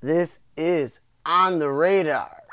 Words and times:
This 0.00 0.38
is 0.56 1.00
On 1.26 1.58
the 1.58 1.68
Radar 1.68 2.44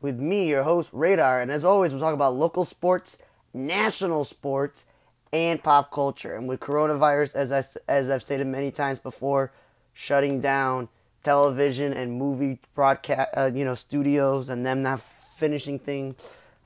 with 0.00 0.20
me, 0.20 0.48
your 0.48 0.62
host, 0.62 0.88
Radar. 0.92 1.40
And 1.40 1.50
as 1.50 1.64
always, 1.64 1.92
we're 1.92 1.98
talking 1.98 2.14
about 2.14 2.34
local 2.34 2.64
sports, 2.64 3.18
national 3.52 4.24
sports, 4.24 4.84
and 5.32 5.60
pop 5.60 5.90
culture. 5.90 6.36
And 6.36 6.46
with 6.46 6.60
coronavirus, 6.60 7.34
as, 7.34 7.50
I, 7.50 7.64
as 7.88 8.08
I've 8.08 8.22
stated 8.22 8.46
many 8.46 8.70
times 8.70 9.00
before, 9.00 9.50
shutting 9.94 10.40
down 10.40 10.88
television 11.24 11.92
and 11.92 12.16
movie 12.16 12.60
broadcast, 12.76 13.30
uh, 13.36 13.50
you 13.52 13.64
know, 13.64 13.74
studios 13.74 14.48
and 14.48 14.64
them 14.64 14.82
not 14.82 15.00
finishing 15.38 15.80
things, 15.80 16.14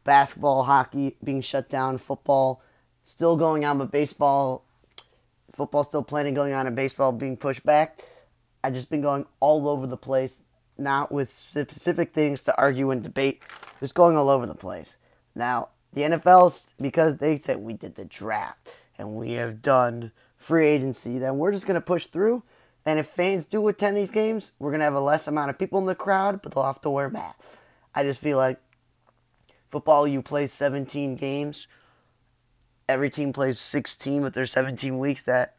basketball, 0.04 0.62
hockey 0.64 1.16
being 1.24 1.40
shut 1.40 1.70
down, 1.70 1.96
football 1.96 2.60
still 3.04 3.38
going 3.38 3.64
on, 3.64 3.78
but 3.78 3.90
baseball, 3.90 4.66
football 5.54 5.82
still 5.82 6.02
planning 6.02 6.34
going 6.34 6.52
on, 6.52 6.66
and 6.66 6.76
baseball 6.76 7.10
being 7.10 7.38
pushed 7.38 7.64
back. 7.64 8.04
I've 8.62 8.74
just 8.74 8.90
been 8.90 9.00
going 9.00 9.26
all 9.40 9.68
over 9.68 9.86
the 9.86 9.96
place, 9.96 10.36
not 10.76 11.10
with 11.10 11.30
specific 11.30 12.12
things 12.12 12.42
to 12.42 12.56
argue 12.58 12.90
and 12.90 13.02
debate, 13.02 13.42
just 13.80 13.94
going 13.94 14.16
all 14.16 14.28
over 14.28 14.46
the 14.46 14.54
place. 14.54 14.96
Now, 15.34 15.68
the 15.92 16.02
NFL, 16.02 16.72
because 16.80 17.16
they 17.16 17.38
said 17.38 17.58
we 17.58 17.72
did 17.72 17.94
the 17.94 18.04
draft 18.04 18.72
and 18.98 19.16
we 19.16 19.32
have 19.32 19.62
done 19.62 20.12
free 20.36 20.68
agency, 20.68 21.18
then 21.18 21.38
we're 21.38 21.52
just 21.52 21.66
going 21.66 21.76
to 21.76 21.80
push 21.80 22.06
through. 22.06 22.42
And 22.86 22.98
if 22.98 23.08
fans 23.08 23.46
do 23.46 23.66
attend 23.68 23.96
these 23.96 24.10
games, 24.10 24.52
we're 24.58 24.70
going 24.70 24.80
to 24.80 24.84
have 24.84 24.94
a 24.94 25.00
less 25.00 25.26
amount 25.26 25.50
of 25.50 25.58
people 25.58 25.80
in 25.80 25.86
the 25.86 25.94
crowd, 25.94 26.40
but 26.42 26.54
they'll 26.54 26.64
have 26.64 26.80
to 26.82 26.90
wear 26.90 27.10
masks. 27.10 27.46
I 27.94 28.04
just 28.04 28.20
feel 28.20 28.36
like 28.38 28.58
football, 29.70 30.06
you 30.06 30.22
play 30.22 30.46
17 30.46 31.16
games. 31.16 31.66
Every 32.88 33.10
team 33.10 33.32
plays 33.32 33.58
16, 33.60 34.22
but 34.22 34.34
there's 34.34 34.52
17 34.52 34.98
weeks 34.98 35.22
that 35.22 35.56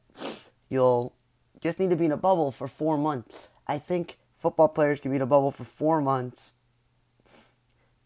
you'll 0.69 1.13
just 1.61 1.79
need 1.79 1.91
to 1.91 1.95
be 1.95 2.05
in 2.05 2.11
a 2.11 2.17
bubble 2.17 2.51
for 2.51 2.67
four 2.67 2.97
months. 2.97 3.47
I 3.67 3.79
think 3.79 4.17
football 4.39 4.67
players 4.67 4.99
can 4.99 5.11
be 5.11 5.17
in 5.17 5.21
a 5.21 5.27
bubble 5.27 5.51
for 5.51 5.63
four 5.63 6.01
months. 6.01 6.51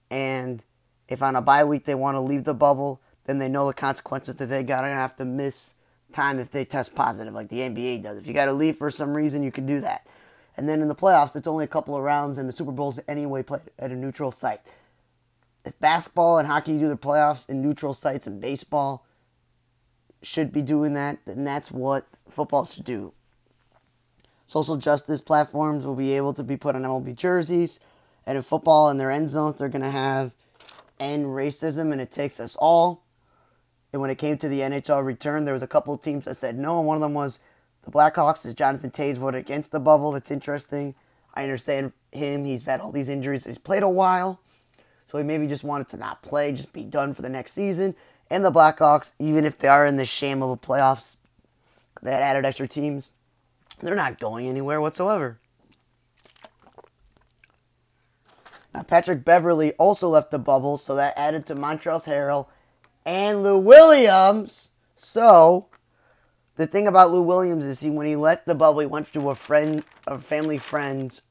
And 0.10 0.62
if 1.08 1.24
on 1.24 1.36
a 1.36 1.42
bye 1.42 1.64
week 1.64 1.86
they 1.86 1.96
want 1.96 2.16
to 2.16 2.22
leave 2.22 2.44
the 2.44 2.54
bubble, 2.54 3.00
then 3.26 3.40
they 3.40 3.50
know 3.50 3.68
the 3.68 3.74
consequences 3.74 4.36
that 4.36 4.48
they 4.48 4.64
got 4.64 4.82
to 4.82 4.88
have 4.88 5.16
to 5.16 5.26
miss 5.26 5.74
time 6.14 6.40
if 6.40 6.52
they 6.52 6.66
test 6.66 6.94
positive, 6.94 7.34
like 7.34 7.50
the 7.50 7.60
NBA 7.60 8.04
does. 8.04 8.18
If 8.18 8.28
you 8.28 8.34
got 8.34 8.46
to 8.46 8.54
leave 8.54 8.78
for 8.78 8.92
some 8.92 9.16
reason, 9.16 9.44
you 9.44 9.52
can 9.52 9.66
do 9.66 9.82
that. 9.82 10.08
And 10.58 10.70
then 10.70 10.82
in 10.82 10.88
the 10.88 10.96
playoffs, 10.96 11.36
it's 11.36 11.48
only 11.48 11.66
a 11.66 11.68
couple 11.68 11.96
of 11.96 12.04
rounds, 12.04 12.38
and 12.38 12.48
the 12.48 12.54
Super 12.54 12.72
Bowl's 12.72 13.00
anyway 13.08 13.44
played 13.44 13.62
at 13.80 13.92
a 13.92 13.96
neutral 13.96 14.32
site. 14.32 14.62
If 15.66 15.78
basketball 15.80 16.38
and 16.38 16.48
hockey 16.48 16.78
do 16.78 16.88
their 16.88 16.96
playoffs 16.96 17.50
in 17.50 17.62
neutral 17.62 17.94
sites, 17.94 18.28
and 18.28 18.40
baseball 18.40 19.06
should 20.22 20.54
be 20.54 20.62
doing 20.62 20.94
that, 20.94 21.18
then 21.26 21.44
that's 21.44 21.72
what 21.72 22.06
football 22.30 22.66
should 22.66 22.86
do. 22.86 23.12
Social 24.56 24.78
justice 24.78 25.20
platforms 25.20 25.86
will 25.86 25.96
be 25.96 26.14
able 26.14 26.34
to 26.36 26.42
be 26.42 26.56
put 26.56 26.78
on 26.78 26.84
MLB 26.84 27.14
jerseys, 27.14 27.78
and 28.26 28.38
in 28.38 28.42
football 28.42 28.90
in 28.90 28.98
their 28.98 29.12
end 29.12 29.30
zones, 29.30 29.58
they're 29.58 29.68
going 29.68 29.82
to 29.82 29.92
have 29.92 30.32
end 30.98 31.26
racism, 31.26 31.92
and 31.92 32.00
it 32.00 32.10
takes 32.10 32.40
us 32.40 32.56
all. 32.56 33.04
And 33.92 34.02
when 34.02 34.12
it 34.12 34.16
came 34.16 34.38
to 34.38 34.48
the 34.48 34.62
NHL 34.62 35.04
return, 35.04 35.44
there 35.44 35.54
was 35.54 35.62
a 35.62 35.68
couple 35.68 35.94
of 35.94 36.00
teams 36.00 36.24
that 36.24 36.38
said 36.38 36.58
no, 36.58 36.78
and 36.78 36.88
one 36.88 36.96
of 36.96 37.02
them 37.02 37.14
was 37.14 37.40
the 37.82 37.92
Blackhawks. 37.92 38.46
As 38.46 38.54
Jonathan 38.54 38.92
Toews 38.92 39.18
voted 39.18 39.42
against 39.42 39.74
the 39.74 39.80
bubble. 39.82 40.14
That's 40.14 40.32
interesting. 40.32 40.96
I 41.34 41.44
understand 41.44 41.92
him. 42.14 42.46
He's 42.46 42.64
had 42.64 42.80
all 42.80 42.94
these 42.94 43.10
injuries. 43.10 43.44
He's 43.44 43.58
played 43.58 43.84
a 43.84 43.90
while, 43.90 44.40
so 45.08 45.18
he 45.18 45.26
maybe 45.26 45.48
just 45.48 45.66
wanted 45.66 45.90
to 45.90 45.98
not 45.98 46.22
play, 46.22 46.54
just 46.54 46.72
be 46.72 46.84
done 46.84 47.14
for 47.14 47.24
the 47.24 47.30
next 47.30 47.52
season. 47.52 47.94
And 48.30 48.46
the 48.46 48.54
Blackhawks, 48.54 49.12
even 49.20 49.44
if 49.44 49.58
they 49.58 49.68
are 49.68 49.86
in 49.86 49.98
the 49.98 50.06
sham 50.06 50.42
of 50.42 50.50
a 50.50 50.56
playoffs, 50.56 51.18
that 52.04 52.22
added 52.22 52.46
extra 52.46 52.70
teams, 52.70 53.12
they're 53.82 53.96
not 53.96 54.20
going 54.20 54.48
anywhere 54.48 54.82
whatsoever. 54.82 55.40
Now, 58.74 58.84
Patrick 58.84 59.24
Beverley 59.24 59.72
also 59.74 60.10
left 60.10 60.32
the 60.32 60.40
bubble, 60.40 60.78
so 60.78 60.96
that 60.96 61.14
added 61.18 61.46
to 61.46 61.56
Montrezl 61.56 62.06
Harrell 62.06 62.48
and 63.06 63.42
Lou 63.42 63.58
Williams. 63.58 64.72
So, 64.98 65.68
the 66.58 66.68
thing 66.68 66.88
about 66.88 67.12
Lou 67.12 67.22
Williams 67.22 67.64
is 67.64 67.80
he, 67.80 67.90
when 67.90 68.06
he 68.06 68.16
left 68.16 68.46
the 68.46 68.56
bubble, 68.56 68.82
he 68.82 68.86
went 68.86 69.12
to 69.14 69.30
a 69.30 69.36
friend, 69.36 69.84
a 70.08 70.20
family 70.20 70.58
friend's, 70.58 71.22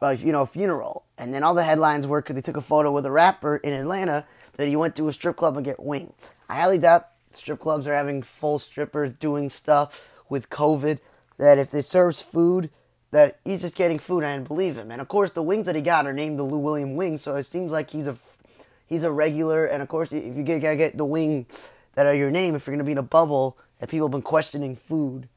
uh, 0.00 0.10
you 0.10 0.32
know, 0.32 0.46
funeral, 0.46 1.04
and 1.18 1.32
then 1.32 1.42
all 1.42 1.54
the 1.54 1.64
headlines 1.64 2.06
were 2.06 2.22
because 2.22 2.36
he 2.36 2.42
took 2.42 2.56
a 2.56 2.62
photo 2.62 2.90
with 2.90 3.04
a 3.04 3.10
rapper 3.10 3.56
in 3.56 3.72
Atlanta 3.72 4.26
that 4.56 4.68
he 4.68 4.76
went 4.76 4.96
to 4.96 5.08
a 5.08 5.12
strip 5.12 5.36
club 5.36 5.56
and 5.56 5.64
get 5.64 5.78
winged. 5.78 6.12
I 6.48 6.56
highly 6.56 6.78
doubt 6.78 7.08
strip 7.32 7.60
clubs 7.60 7.86
are 7.88 7.94
having 7.94 8.22
full 8.22 8.58
strippers 8.58 9.12
doing 9.18 9.50
stuff 9.50 10.00
with 10.34 10.50
COVID. 10.50 10.98
That 11.38 11.58
if 11.58 11.70
they 11.70 11.82
serves 11.82 12.20
food, 12.20 12.70
that 13.12 13.38
he's 13.44 13.60
just 13.60 13.76
getting 13.76 14.00
food. 14.00 14.24
I 14.24 14.34
didn't 14.34 14.48
believe 14.48 14.76
him. 14.76 14.90
And 14.90 15.00
of 15.00 15.06
course, 15.06 15.30
the 15.30 15.42
wings 15.42 15.66
that 15.66 15.76
he 15.76 15.82
got 15.82 16.06
are 16.06 16.12
named 16.12 16.38
the 16.38 16.42
Lou 16.42 16.58
William 16.58 16.96
wings, 16.96 17.22
so 17.22 17.36
it 17.36 17.44
seems 17.44 17.70
like 17.70 17.88
he's 17.88 18.08
a 18.08 18.16
he's 18.86 19.04
a 19.04 19.10
regular. 19.10 19.66
And 19.66 19.80
of 19.82 19.88
course, 19.88 20.12
if 20.12 20.36
you 20.36 20.42
get, 20.42 20.60
gotta 20.60 20.76
get 20.76 20.96
the 20.96 21.04
wings 21.04 21.46
that 21.94 22.06
are 22.06 22.14
your 22.14 22.32
name, 22.32 22.56
if 22.56 22.66
you're 22.66 22.74
gonna 22.74 22.84
be 22.84 22.92
in 22.92 22.98
a 22.98 23.02
bubble 23.02 23.56
and 23.80 23.88
people 23.88 24.08
have 24.08 24.12
been 24.12 24.22
questioning 24.22 24.74
food, 24.74 25.28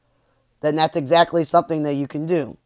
then 0.60 0.74
that's 0.74 0.96
exactly 0.96 1.44
something 1.44 1.84
that 1.84 1.94
you 1.94 2.08
can 2.08 2.26
do. 2.26 2.56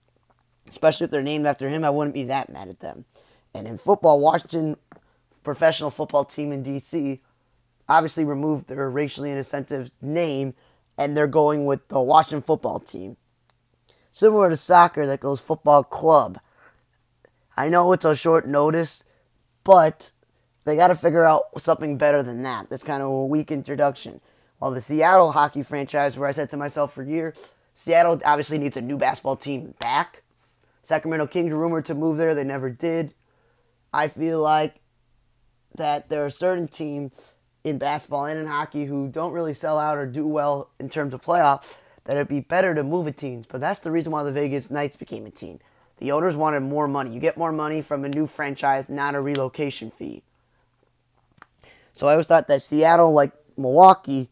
Especially 0.69 1.05
if 1.05 1.11
they're 1.11 1.23
named 1.23 1.47
after 1.47 1.69
him, 1.69 1.85
I 1.85 1.91
wouldn't 1.91 2.15
be 2.15 2.25
that 2.25 2.51
mad 2.51 2.69
at 2.69 2.81
them. 2.81 3.05
And 3.53 3.69
in 3.69 3.77
football, 3.77 4.19
Washington 4.19 4.77
professional 5.45 5.91
football 5.91 6.25
team 6.25 6.53
in 6.53 6.65
DC 6.65 7.21
obviously 7.89 8.25
removed 8.25 8.69
their 8.69 8.89
racially 8.89 9.31
insensitive 9.31 9.91
name 10.01 10.55
and 10.99 11.17
they're 11.17 11.27
going 11.27 11.67
with 11.67 11.87
the 11.89 12.01
Washington 12.01 12.43
football 12.43 12.81
team. 12.81 13.17
Similar 14.13 14.51
to 14.51 14.57
soccer 14.57 15.07
that 15.07 15.21
goes 15.21 15.41
football 15.41 15.83
club. 15.83 16.39
I 17.57 17.69
know 17.69 17.93
it's 17.93 18.05
a 18.05 18.15
short 18.15 18.47
notice, 18.47 19.03
but 19.65 20.11
they 20.65 20.77
got 20.77 20.89
to 20.89 20.95
figure 20.95 21.25
out 21.25 21.45
something 21.59 21.99
better 21.99 22.23
than 22.23 22.43
that. 22.43 22.69
That's 22.69 22.85
kind 22.85 23.03
of 23.03 23.09
a 23.09 23.27
weak 23.27 23.51
introduction. 23.51 24.21
While 24.59 24.71
the 24.71 24.81
Seattle 24.81 25.33
hockey 25.33 25.63
franchise, 25.63 26.17
where 26.17 26.29
I 26.29 26.33
said 26.33 26.51
to 26.51 26.57
myself 26.57 26.95
for 26.95 27.03
years, 27.03 27.35
Seattle 27.75 28.21
obviously 28.25 28.59
needs 28.59 28.77
a 28.77 28.83
new 28.83 28.97
basketball 28.97 29.37
team 29.37 29.75
back. 29.81 30.23
Sacramento 30.83 31.27
Kings 31.27 31.53
rumored 31.53 31.87
to 31.87 31.95
move 31.95 32.19
there, 32.19 32.35
they 32.35 32.45
never 32.45 32.71
did. 32.71 33.15
I 33.93 34.09
feel 34.09 34.41
like 34.41 34.75
that 35.77 36.09
there 36.09 36.25
are 36.25 36.31
certain 36.31 36.69
teams 36.69 37.13
in 37.65 37.79
basketball 37.79 38.27
and 38.27 38.39
in 38.39 38.47
hockey 38.47 38.85
who 38.85 39.09
don't 39.09 39.33
really 39.33 39.55
sell 39.55 39.79
out 39.79 39.99
or 39.99 40.07
do 40.07 40.27
well 40.27 40.69
in 40.79 40.89
terms 40.89 41.15
of 41.15 41.23
playoffs 41.23 41.75
that 42.05 42.17
it'd 42.17 42.29
be 42.29 42.41
better 42.41 42.75
to 42.75 42.83
move 42.83 43.07
a 43.07 43.13
team. 43.13 43.45
But 43.49 43.61
that's 43.61 43.81
the 43.81 43.91
reason 43.91 44.13
why 44.13 44.25
the 44.25 44.33
Vegas 44.33 44.71
Knights 44.71 44.97
became 44.97 45.27
a 45.27 45.31
team. 45.31 45.61
The 45.99 46.13
owners 46.13 46.35
wanted 46.35 46.61
more 46.61 46.89
money. 46.89 47.13
You 47.13 47.21
get 47.21 47.37
more 47.37 47.53
money 47.53 47.81
from 47.81 48.05
a 48.05 48.09
new 48.09 48.27
franchise, 48.27 48.89
not 48.89 49.15
a 49.15 49.21
relocation 49.21 49.91
fee. 49.93 50.23
So 51.93 52.09
I 52.09 52.13
always 52.13 52.27
thought 52.27 52.49
that 52.49 52.63
Seattle, 52.63 53.13
like 53.13 53.33
Milwaukee, 53.57 54.29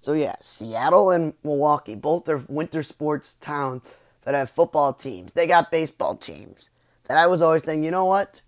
so 0.00 0.12
yeah, 0.12 0.36
Seattle 0.40 1.10
and 1.10 1.32
Milwaukee, 1.42 1.94
both 1.94 2.28
are 2.28 2.42
winter 2.48 2.82
sports 2.82 3.34
towns 3.40 3.94
that 4.24 4.34
have 4.34 4.50
football 4.50 4.92
teams. 4.92 5.32
They 5.32 5.46
got 5.46 5.70
baseball 5.70 6.16
teams. 6.16 6.70
That 7.04 7.18
I 7.18 7.26
was 7.26 7.42
always 7.42 7.64
saying, 7.64 7.84
you 7.84 7.90
know 7.90 8.04
what? 8.04 8.40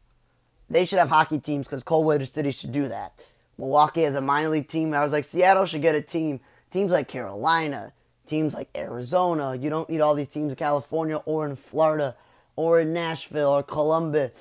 They 0.68 0.84
should 0.84 0.98
have 0.98 1.08
hockey 1.08 1.38
teams 1.38 1.66
because 1.66 1.82
cold 1.82 2.06
weather 2.06 2.26
cities 2.26 2.56
should 2.56 2.72
do 2.72 2.88
that. 2.88 3.12
Milwaukee 3.58 4.02
has 4.02 4.14
a 4.14 4.20
minor 4.20 4.48
league 4.48 4.68
team. 4.68 4.92
I 4.92 5.02
was 5.02 5.12
like, 5.12 5.24
Seattle 5.24 5.66
should 5.66 5.82
get 5.82 5.94
a 5.94 6.02
team. 6.02 6.40
Teams 6.70 6.90
like 6.90 7.08
Carolina, 7.08 7.92
teams 8.26 8.52
like 8.52 8.68
Arizona. 8.76 9.54
You 9.54 9.70
don't 9.70 9.88
need 9.88 10.00
all 10.00 10.14
these 10.14 10.28
teams 10.28 10.50
in 10.50 10.56
California 10.56 11.16
or 11.24 11.46
in 11.46 11.56
Florida 11.56 12.16
or 12.56 12.80
in 12.80 12.92
Nashville 12.92 13.50
or 13.50 13.62
Columbus. 13.62 14.32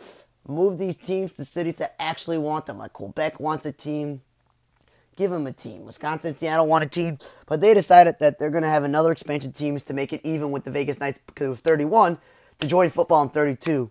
Move 0.48 0.78
these 0.78 0.98
teams 0.98 1.32
to 1.34 1.46
cities 1.46 1.76
that 1.76 1.96
actually 2.00 2.38
want 2.38 2.66
them. 2.66 2.80
Like 2.80 2.94
Quebec 2.94 3.40
wants 3.40 3.66
a 3.66 3.72
team. 3.72 4.22
Give 5.16 5.32
them 5.32 5.48
a 5.48 5.54
team. 5.54 5.86
Wisconsin, 5.86 6.36
Seattle 6.36 6.68
want 6.68 6.84
a 6.84 6.90
team. 6.90 7.20
But 7.46 7.62
they 7.62 7.74
decided 7.74 8.20
that 8.20 8.38
they're 8.38 8.50
going 8.50 8.64
to 8.64 8.70
have 8.70 8.84
another 8.84 9.12
expansion 9.12 9.54
teams 9.54 9.84
to 9.86 9.94
make 9.94 10.12
it 10.12 10.22
even 10.24 10.52
with 10.52 10.66
the 10.66 10.72
Vegas 10.72 11.00
Knights 11.00 11.20
because 11.26 11.48
it 11.48 11.50
was 11.50 11.60
31 11.62 12.18
to 12.60 12.68
join 12.68 12.90
football 12.90 13.22
in 13.24 13.30
32 13.30 13.90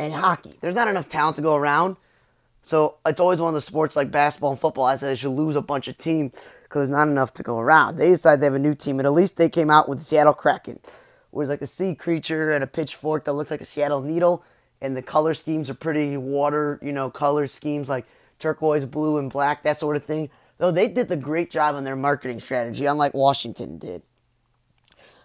and 0.00 0.14
hockey. 0.14 0.56
There's 0.60 0.74
not 0.74 0.88
enough 0.88 1.08
talent 1.08 1.36
to 1.36 1.42
go 1.42 1.54
around. 1.54 1.96
So 2.62 2.96
it's 3.04 3.20
always 3.20 3.38
one 3.38 3.48
of 3.48 3.54
the 3.54 3.60
sports 3.60 3.96
like 3.96 4.10
basketball 4.10 4.52
and 4.52 4.60
football. 4.60 4.84
I 4.84 4.96
said 4.96 5.10
they 5.10 5.16
should 5.16 5.30
lose 5.30 5.56
a 5.56 5.62
bunch 5.62 5.88
of 5.88 5.98
teams 5.98 6.32
because 6.62 6.80
there's 6.80 6.90
not 6.90 7.08
enough 7.08 7.34
to 7.34 7.42
go 7.42 7.58
around. 7.58 7.96
They 7.96 8.08
decided 8.08 8.40
they 8.40 8.46
have 8.46 8.54
a 8.54 8.58
new 8.58 8.74
team, 8.74 8.98
and 8.98 9.06
at 9.06 9.12
least 9.12 9.36
they 9.36 9.50
came 9.50 9.70
out 9.70 9.88
with 9.88 9.98
the 9.98 10.04
Seattle 10.04 10.32
Kraken, 10.32 10.78
where 11.30 11.42
it's 11.42 11.50
like 11.50 11.62
a 11.62 11.66
sea 11.66 11.94
creature 11.94 12.50
and 12.50 12.64
a 12.64 12.66
pitchfork 12.66 13.24
that 13.24 13.34
looks 13.34 13.50
like 13.50 13.60
a 13.60 13.66
Seattle 13.66 14.02
needle, 14.02 14.42
and 14.80 14.96
the 14.96 15.02
color 15.02 15.34
schemes 15.34 15.68
are 15.68 15.74
pretty 15.74 16.16
water, 16.16 16.78
you 16.82 16.92
know, 16.92 17.10
color 17.10 17.46
schemes 17.46 17.88
like 17.88 18.06
turquoise, 18.38 18.86
blue, 18.86 19.18
and 19.18 19.30
black, 19.30 19.64
that 19.64 19.78
sort 19.78 19.96
of 19.96 20.04
thing. 20.04 20.30
Though 20.58 20.70
they 20.70 20.88
did 20.88 21.08
the 21.08 21.16
great 21.16 21.50
job 21.50 21.74
on 21.74 21.84
their 21.84 21.96
marketing 21.96 22.40
strategy, 22.40 22.86
unlike 22.86 23.14
Washington 23.14 23.78
did. 23.78 24.02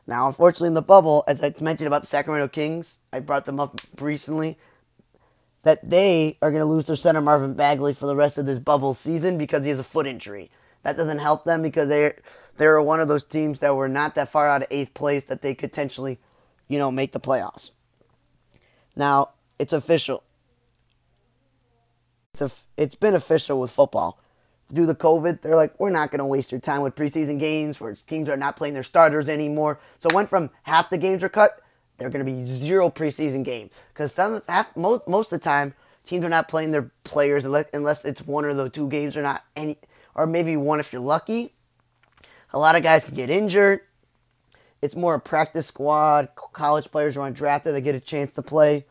Now, 0.08 0.28
unfortunately, 0.28 0.68
in 0.70 0.74
the 0.76 0.82
bubble, 0.82 1.24
as 1.28 1.42
I 1.44 1.54
mentioned 1.60 1.88
about 1.88 2.02
the 2.02 2.08
Sacramento 2.08 2.48
Kings, 2.50 2.98
I 3.12 3.20
brought 3.20 3.46
them 3.46 3.60
up 3.60 3.80
recently, 4.00 4.58
that 5.64 5.90
they 5.90 6.38
are 6.42 6.52
going 6.52 6.62
to 6.62 6.66
lose 6.70 6.86
their 6.86 6.96
center 6.96 7.22
Marvin 7.22 7.56
Bagley 7.56 7.94
for 7.94 8.06
the 8.06 8.16
rest 8.16 8.38
of 8.38 8.46
this 8.46 8.60
bubble 8.60 8.94
season 8.94 9.38
because 9.38 9.64
he 9.64 9.70
has 9.70 9.80
a 9.80 9.84
foot 9.84 10.06
injury. 10.06 10.52
That 10.84 10.96
doesn't 10.98 11.18
help 11.18 11.44
them 11.44 11.64
because 11.64 11.90
they're 11.90 12.18
they 12.58 12.68
were 12.68 12.82
one 12.82 13.02
of 13.02 13.08
those 13.08 13.26
teams 13.26 13.60
that 13.60 13.76
were 13.76 13.90
not 13.90 14.16
that 14.16 14.32
far 14.32 14.48
out 14.48 14.62
of 14.62 14.68
eighth 14.72 14.94
place 14.94 15.26
that 15.26 15.42
they 15.42 15.56
could 15.56 15.72
potentially, 15.72 16.20
you 16.68 16.78
know, 16.78 16.92
make 16.92 17.12
the 17.12 17.20
playoffs. 17.20 17.72
Now 18.96 19.32
it's 19.60 19.74
official. 19.74 20.24
It's 22.34 22.42
a, 22.42 22.52
it's 22.78 22.96
been 22.96 23.16
official 23.16 23.60
with 23.60 23.72
football. 23.72 24.20
Due 24.74 24.82
to 24.82 24.88
the 24.88 24.96
COVID, 24.96 25.42
they're 25.42 25.56
like, 25.56 25.80
we're 25.80 25.92
not 25.92 26.10
going 26.12 26.20
to 26.20 26.26
waste 26.26 26.52
your 26.52 26.60
time 26.60 26.82
with 26.82 26.96
preseason 26.96 27.40
games 27.40 27.80
where 27.80 27.94
teams 27.94 28.30
are 28.30 28.38
not 28.38 28.56
playing 28.56 28.74
their 28.74 28.84
starters 28.84 29.30
anymore. 29.30 29.80
So 30.00 30.10
went 30.14 30.30
from 30.30 30.50
half 30.64 30.90
the 30.90 30.98
games 30.98 31.24
are 31.24 31.30
cut, 31.30 31.62
they're 31.98 32.10
going 32.10 32.26
to 32.26 32.32
be 32.32 32.44
zero 32.44 32.90
preseason 32.90 33.44
games 33.44 33.72
because 33.94 34.18
most 34.76 35.08
most 35.08 35.32
of 35.32 35.40
the 35.40 35.44
time 35.44 35.74
teams 36.06 36.26
are 36.26 36.30
not 36.30 36.48
playing 36.48 36.72
their 36.72 36.92
players 37.04 37.46
unless, 37.46 37.68
unless 37.74 38.06
it's 38.06 38.22
one 38.22 38.46
or 38.46 38.54
the 38.54 38.70
two 38.70 38.90
games 38.90 39.16
or 39.16 39.22
not 39.22 39.44
any 39.56 39.78
or 40.14 40.26
maybe 40.26 40.58
one 40.58 40.80
if 40.80 40.92
you're 40.92 41.02
lucky. 41.02 41.54
A 42.54 42.60
lot 42.60 42.76
of 42.76 42.84
guys 42.84 43.04
can 43.04 43.16
get 43.16 43.30
injured. 43.30 43.82
It's 44.82 44.96
more 44.96 45.16
a 45.16 45.20
practice 45.20 45.68
squad. 45.68 46.30
College 46.54 46.92
players 46.92 47.18
are 47.18 47.30
undrafted; 47.30 47.74
they 47.74 47.82
get 47.82 47.96
a 47.96 48.00
chance 48.00 48.34
to 48.34 48.42
play, 48.42 48.86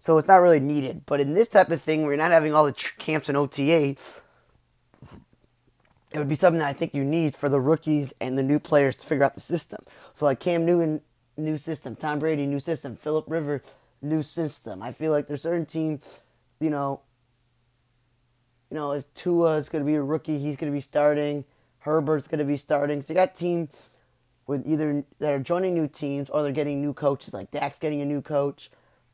so 0.00 0.18
it's 0.18 0.28
not 0.28 0.40
really 0.40 0.60
needed. 0.60 1.02
But 1.06 1.20
in 1.20 1.34
this 1.34 1.48
type 1.48 1.70
of 1.70 1.80
thing, 1.80 2.02
where 2.02 2.12
you're 2.12 2.22
not 2.22 2.32
having 2.32 2.54
all 2.54 2.64
the 2.64 2.72
tr- 2.72 2.94
camps 2.98 3.28
and 3.28 3.38
OTA, 3.38 3.96
it 6.12 6.18
would 6.18 6.28
be 6.28 6.34
something 6.34 6.58
that 6.60 6.68
I 6.68 6.72
think 6.72 6.94
you 6.94 7.04
need 7.04 7.36
for 7.36 7.48
the 7.48 7.60
rookies 7.60 8.12
and 8.20 8.38
the 8.38 8.42
new 8.42 8.58
players 8.58 8.96
to 8.96 9.06
figure 9.06 9.24
out 9.24 9.34
the 9.34 9.40
system. 9.40 9.84
So 10.14 10.24
like 10.24 10.40
Cam 10.40 10.64
Newton, 10.64 11.00
new 11.36 11.58
system. 11.58 11.96
Tom 11.96 12.18
Brady, 12.18 12.46
new 12.46 12.60
system. 12.60 12.96
Philip 12.96 13.24
Rivers, 13.28 13.62
new 14.02 14.22
system. 14.22 14.82
I 14.82 14.92
feel 14.92 15.12
like 15.12 15.26
there's 15.26 15.42
certain 15.42 15.66
teams, 15.66 16.02
you 16.60 16.70
know, 16.70 17.00
you 18.70 18.76
know, 18.76 18.92
if 18.92 19.04
Tua 19.14 19.56
is 19.56 19.68
going 19.68 19.84
to 19.84 19.86
be 19.86 19.94
a 19.94 20.02
rookie, 20.02 20.38
he's 20.38 20.56
going 20.56 20.72
to 20.72 20.76
be 20.76 20.80
starting. 20.80 21.44
Herbert's 21.78 22.26
going 22.26 22.40
to 22.40 22.44
be 22.44 22.56
starting. 22.56 23.00
So 23.02 23.12
you 23.12 23.14
got 23.14 23.36
teams 23.36 23.70
with 24.46 24.66
either 24.66 25.04
that 25.18 25.34
are 25.34 25.38
joining 25.38 25.74
new 25.74 25.88
teams 25.88 26.30
or 26.30 26.42
they're 26.42 26.52
getting 26.52 26.80
new 26.80 26.92
coaches. 26.92 27.32
Like 27.32 27.50
Dak's 27.50 27.78
getting 27.78 28.00
a 28.00 28.04
new 28.04 28.22
coach, 28.22 28.70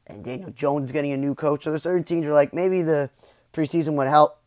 and 0.07 0.25
Daniel 0.25 0.51
Jones 0.51 0.91
getting 0.91 1.13
a 1.13 1.17
new 1.17 1.35
coach. 1.35 1.65
So 1.65 1.71
there's 1.71 1.83
certain 1.83 2.05
teams 2.05 2.27
are 2.27 2.33
like 2.33 2.55
maybe 2.55 2.83
the 2.83 3.11
preseason 3.53 3.95
would 3.95 4.09
help 4.09 4.39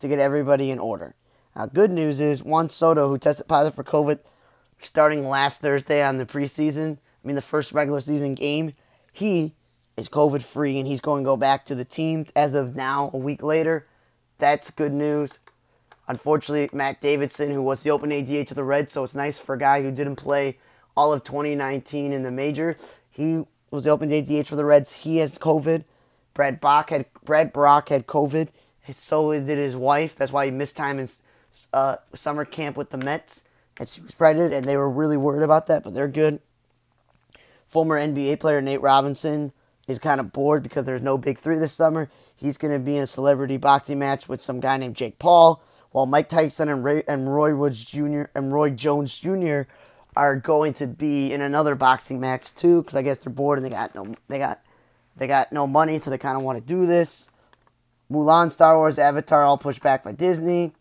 to 0.00 0.08
get 0.08 0.18
everybody 0.18 0.70
in 0.70 0.78
order. 0.78 1.14
Now, 1.56 1.66
good 1.66 1.92
news 1.92 2.18
is 2.18 2.42
Juan 2.42 2.68
Soto, 2.68 3.08
who 3.08 3.16
tested 3.16 3.46
positive 3.46 3.76
for 3.76 3.84
COVID 3.84 4.18
starting 4.82 5.28
last 5.28 5.60
Thursday 5.60 6.02
on 6.02 6.18
the 6.18 6.26
preseason, 6.26 6.96
I 6.96 7.26
mean 7.26 7.36
the 7.36 7.42
first 7.42 7.72
regular 7.72 8.00
season 8.00 8.34
game, 8.34 8.72
he 9.12 9.54
is 9.96 10.08
COVID 10.08 10.42
free 10.42 10.78
and 10.78 10.86
he's 10.86 11.00
going 11.00 11.22
to 11.22 11.26
go 11.26 11.36
back 11.36 11.66
to 11.66 11.76
the 11.76 11.84
team 11.84 12.26
as 12.34 12.54
of 12.54 12.74
now, 12.74 13.10
a 13.14 13.18
week 13.18 13.42
later. 13.42 13.86
That's 14.38 14.70
good 14.72 14.92
news. 14.92 15.38
Unfortunately, 16.08 16.68
Matt 16.76 17.00
Davidson, 17.00 17.50
who 17.52 17.62
was 17.62 17.82
the 17.82 17.90
open 17.90 18.10
DH 18.10 18.50
of 18.50 18.56
the 18.56 18.64
Reds, 18.64 18.92
so 18.92 19.04
it's 19.04 19.14
nice 19.14 19.38
for 19.38 19.54
a 19.54 19.58
guy 19.58 19.80
who 19.80 19.92
didn't 19.92 20.16
play 20.16 20.58
all 20.96 21.12
of 21.12 21.22
2019 21.22 22.12
in 22.12 22.22
the 22.24 22.30
major. 22.32 22.76
He 23.10 23.44
was 23.70 23.84
the 23.84 23.90
open 23.90 24.08
DH 24.08 24.48
for 24.48 24.56
the 24.56 24.64
Reds. 24.64 24.92
He 24.92 25.18
has 25.18 25.38
COVID. 25.38 25.84
Brad 26.34 26.60
Brach 26.60 26.90
had 26.90 27.06
Brad 27.24 27.52
Brach 27.52 27.88
had 27.88 28.06
COVID. 28.08 28.48
So 28.92 29.32
did 29.32 29.56
his 29.56 29.76
wife. 29.76 30.14
That's 30.16 30.32
why 30.32 30.44
he 30.44 30.50
missed 30.50 30.76
time 30.76 30.98
uh, 31.72 31.96
summer 32.14 32.44
camp 32.44 32.76
with 32.76 32.90
the 32.90 32.98
Mets. 32.98 33.42
And 33.78 33.88
she 33.88 34.02
spread 34.08 34.36
it, 34.38 34.52
and 34.52 34.64
they 34.64 34.76
were 34.76 34.88
really 34.88 35.16
worried 35.16 35.42
about 35.42 35.66
that, 35.66 35.82
but 35.82 35.94
they're 35.94 36.08
good. 36.08 36.40
Former 37.66 37.98
NBA 37.98 38.38
player 38.38 38.60
Nate 38.60 38.80
Robinson 38.80 39.52
is 39.88 39.98
kind 39.98 40.20
of 40.20 40.32
bored 40.32 40.62
because 40.62 40.86
there's 40.86 41.02
no 41.02 41.18
big 41.18 41.38
three 41.38 41.58
this 41.58 41.72
summer. 41.72 42.08
He's 42.36 42.58
going 42.58 42.72
to 42.72 42.78
be 42.78 42.96
in 42.96 43.02
a 43.02 43.06
celebrity 43.06 43.56
boxing 43.56 43.98
match 43.98 44.28
with 44.28 44.40
some 44.40 44.60
guy 44.60 44.76
named 44.76 44.96
Jake 44.96 45.18
Paul, 45.18 45.62
while 45.90 46.06
Mike 46.06 46.28
Tyson 46.28 46.68
and, 46.68 46.84
Ray, 46.84 47.02
and 47.08 47.32
Roy 47.32 47.54
Woods 47.54 47.84
Jr. 47.84 48.24
and 48.34 48.52
Roy 48.52 48.70
Jones 48.70 49.18
Jr. 49.18 49.62
are 50.16 50.36
going 50.36 50.74
to 50.74 50.86
be 50.86 51.32
in 51.32 51.40
another 51.40 51.74
boxing 51.74 52.20
match 52.20 52.54
too, 52.54 52.82
because 52.82 52.96
I 52.96 53.02
guess 53.02 53.18
they're 53.18 53.32
bored 53.32 53.58
and 53.58 53.66
they 53.66 53.70
got 53.70 53.94
no 53.94 54.14
they 54.28 54.38
got 54.38 54.60
they 55.16 55.26
got 55.26 55.52
no 55.52 55.66
money, 55.66 55.98
so 55.98 56.10
they 56.10 56.18
kind 56.18 56.36
of 56.36 56.42
want 56.42 56.58
to 56.58 56.64
do 56.64 56.86
this. 56.86 57.28
Mulan, 58.10 58.50
Star 58.50 58.76
Wars, 58.76 58.98
Avatar, 58.98 59.42
all 59.42 59.58
pushed 59.58 59.82
back 59.82 60.04
by 60.04 60.12
Disney. 60.12 60.72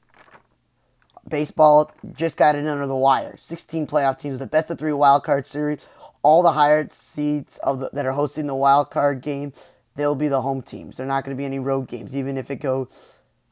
Baseball 1.27 1.91
just 2.13 2.35
got 2.35 2.55
it 2.55 2.67
under 2.67 2.85
the 2.85 2.95
wire. 2.95 3.37
16 3.37 3.87
playoff 3.87 4.19
teams, 4.19 4.39
the 4.39 4.47
best 4.47 4.69
of 4.69 4.77
three 4.77 4.91
wild 4.91 5.23
card 5.23 5.45
series. 5.45 5.87
All 6.21 6.41
the 6.41 6.51
higher 6.51 6.87
seeds 6.89 7.57
of 7.59 7.79
the, 7.79 7.89
that 7.93 8.05
are 8.05 8.11
hosting 8.11 8.47
the 8.47 8.55
wild 8.55 8.91
card 8.91 9.21
game, 9.21 9.53
they'll 9.95 10.15
be 10.15 10.27
the 10.27 10.41
home 10.41 10.61
teams. 10.61 10.97
They're 10.97 11.05
not 11.05 11.23
going 11.23 11.35
to 11.35 11.39
be 11.39 11.45
any 11.45 11.59
road 11.59 11.87
games, 11.87 12.15
even 12.15 12.37
if 12.37 12.51
it 12.51 12.57
goes 12.57 12.87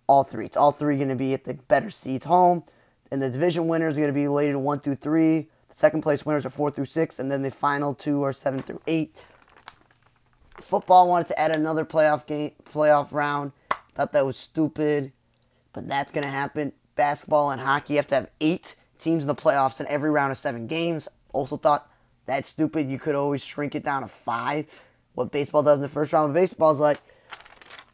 all 0.08 0.24
three. 0.24 0.46
It's 0.46 0.58
all 0.58 0.72
three 0.72 0.98
going 0.98 1.10
to 1.10 1.16
be 1.16 1.34
at 1.34 1.44
the 1.44 1.54
better 1.54 1.90
seeds 1.90 2.26
home. 2.26 2.64
And 3.12 3.22
the 3.22 3.30
division 3.30 3.68
winners 3.68 3.96
are 3.96 4.02
going 4.02 4.08
to 4.08 4.14
be 4.14 4.24
related 4.24 4.56
one 4.56 4.80
through 4.80 4.96
three. 4.96 5.50
The 5.70 5.76
second 5.76 6.02
place 6.02 6.26
winners 6.26 6.46
are 6.46 6.50
four 6.50 6.72
through 6.72 6.86
six, 6.86 7.20
and 7.20 7.32
then 7.32 7.42
the 7.42 7.52
final 7.52 7.94
two 7.94 8.24
are 8.24 8.34
seven 8.34 8.62
through 8.62 8.82
eight. 8.88 9.22
Football 10.62 11.08
wanted 11.08 11.28
to 11.28 11.40
add 11.40 11.52
another 11.52 11.86
playoff 11.86 12.26
game, 12.26 12.52
playoff 12.66 13.12
round. 13.12 13.52
Thought 13.96 14.14
that 14.14 14.26
was 14.26 14.38
stupid, 14.38 15.12
but 15.74 15.88
that's 15.88 16.12
going 16.12 16.24
to 16.24 16.30
happen 16.30 16.72
basketball 16.96 17.52
and 17.52 17.62
hockey, 17.62 17.94
you 17.94 17.98
have 17.98 18.08
to 18.08 18.16
have 18.16 18.32
eight 18.40 18.76
teams 19.00 19.24
in 19.24 19.28
the 19.28 19.36
playoffs 19.36 19.80
in 19.80 19.88
every 19.88 20.12
round 20.12 20.32
of 20.32 20.38
seven 20.38 20.68
games. 20.68 21.08
Also 21.34 21.58
thought 21.58 21.90
that's 22.26 22.50
stupid. 22.50 22.90
You 22.90 23.00
could 23.00 23.16
always 23.16 23.44
shrink 23.44 23.76
it 23.76 23.84
down 23.84 24.04
to 24.04 24.08
five. 24.08 24.68
What 25.16 25.32
baseball 25.32 25.64
does 25.64 25.78
in 25.78 25.82
the 25.82 25.90
first 25.90 26.14
round 26.14 26.30
of 26.30 26.36
baseball 26.36 26.72
is 26.72 26.80
like, 26.80 27.00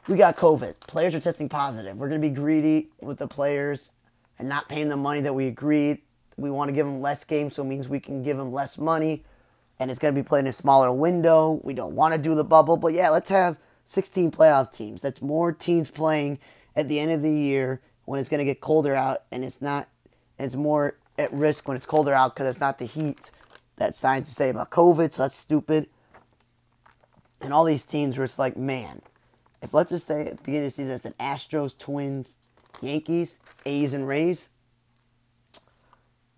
we 0.07 0.15
got 0.15 0.37
COVID. 0.37 0.79
Players 0.81 1.15
are 1.15 1.19
testing 1.19 1.49
positive. 1.49 1.97
We're 1.97 2.09
going 2.09 2.21
to 2.21 2.27
be 2.27 2.33
greedy 2.33 2.89
with 3.01 3.17
the 3.17 3.27
players 3.27 3.91
and 4.39 4.47
not 4.47 4.69
paying 4.69 4.89
the 4.89 4.97
money 4.97 5.21
that 5.21 5.33
we 5.33 5.47
agreed. 5.47 6.01
We 6.37 6.51
want 6.51 6.69
to 6.69 6.73
give 6.73 6.85
them 6.85 7.01
less 7.01 7.23
games, 7.23 7.55
so 7.55 7.63
it 7.63 7.65
means 7.65 7.87
we 7.87 7.99
can 7.99 8.23
give 8.23 8.37
them 8.37 8.53
less 8.53 8.77
money. 8.77 9.25
And 9.79 9.91
it's 9.91 9.99
going 9.99 10.13
to 10.13 10.21
be 10.21 10.25
played 10.25 10.41
in 10.41 10.47
a 10.47 10.53
smaller 10.53 10.91
window. 10.93 11.59
We 11.63 11.73
don't 11.73 11.95
want 11.95 12.13
to 12.13 12.17
do 12.17 12.35
the 12.35 12.43
bubble, 12.43 12.77
but 12.77 12.93
yeah, 12.93 13.09
let's 13.09 13.29
have 13.29 13.57
16 13.85 14.31
playoff 14.31 14.71
teams. 14.71 15.01
That's 15.01 15.21
more 15.21 15.51
teams 15.51 15.89
playing 15.89 16.39
at 16.75 16.87
the 16.87 16.99
end 16.99 17.11
of 17.11 17.21
the 17.21 17.31
year 17.31 17.81
when 18.07 18.21
it's 18.21 18.29
going 18.29 18.39
to 18.39 18.45
get 18.45 18.61
colder 18.61 18.95
out 18.95 19.23
and 19.33 19.43
it's 19.43 19.61
not 19.61 19.89
it's 20.39 20.55
more 20.55 20.97
at 21.17 21.31
risk 21.33 21.67
when 21.67 21.75
it's 21.75 21.85
colder 21.85 22.13
out 22.13 22.33
because 22.33 22.49
it's 22.49 22.59
not 22.61 22.79
the 22.79 22.85
heat 22.85 23.31
that 23.75 23.95
scientists 23.95 24.37
say 24.37 24.47
about 24.47 24.69
COVID, 24.69 25.13
so 25.13 25.23
that's 25.23 25.35
stupid. 25.35 25.87
And 27.41 27.53
all 27.53 27.65
these 27.65 27.83
teams 27.83 28.17
were 28.17 28.23
it's 28.23 28.39
like, 28.39 28.55
man, 28.55 29.01
if 29.61 29.73
let's 29.73 29.89
just 29.89 30.07
say 30.07 30.21
at 30.21 30.37
the 30.37 30.43
beginning 30.43 30.67
of 30.67 30.71
the 30.73 30.75
season 30.75 30.93
it's 30.93 31.03
an 31.03 31.15
Astros, 31.19 31.77
Twins, 31.77 32.37
Yankees, 32.81 33.39
A's, 33.65 33.93
and 33.93 34.07
Rays, 34.07 34.49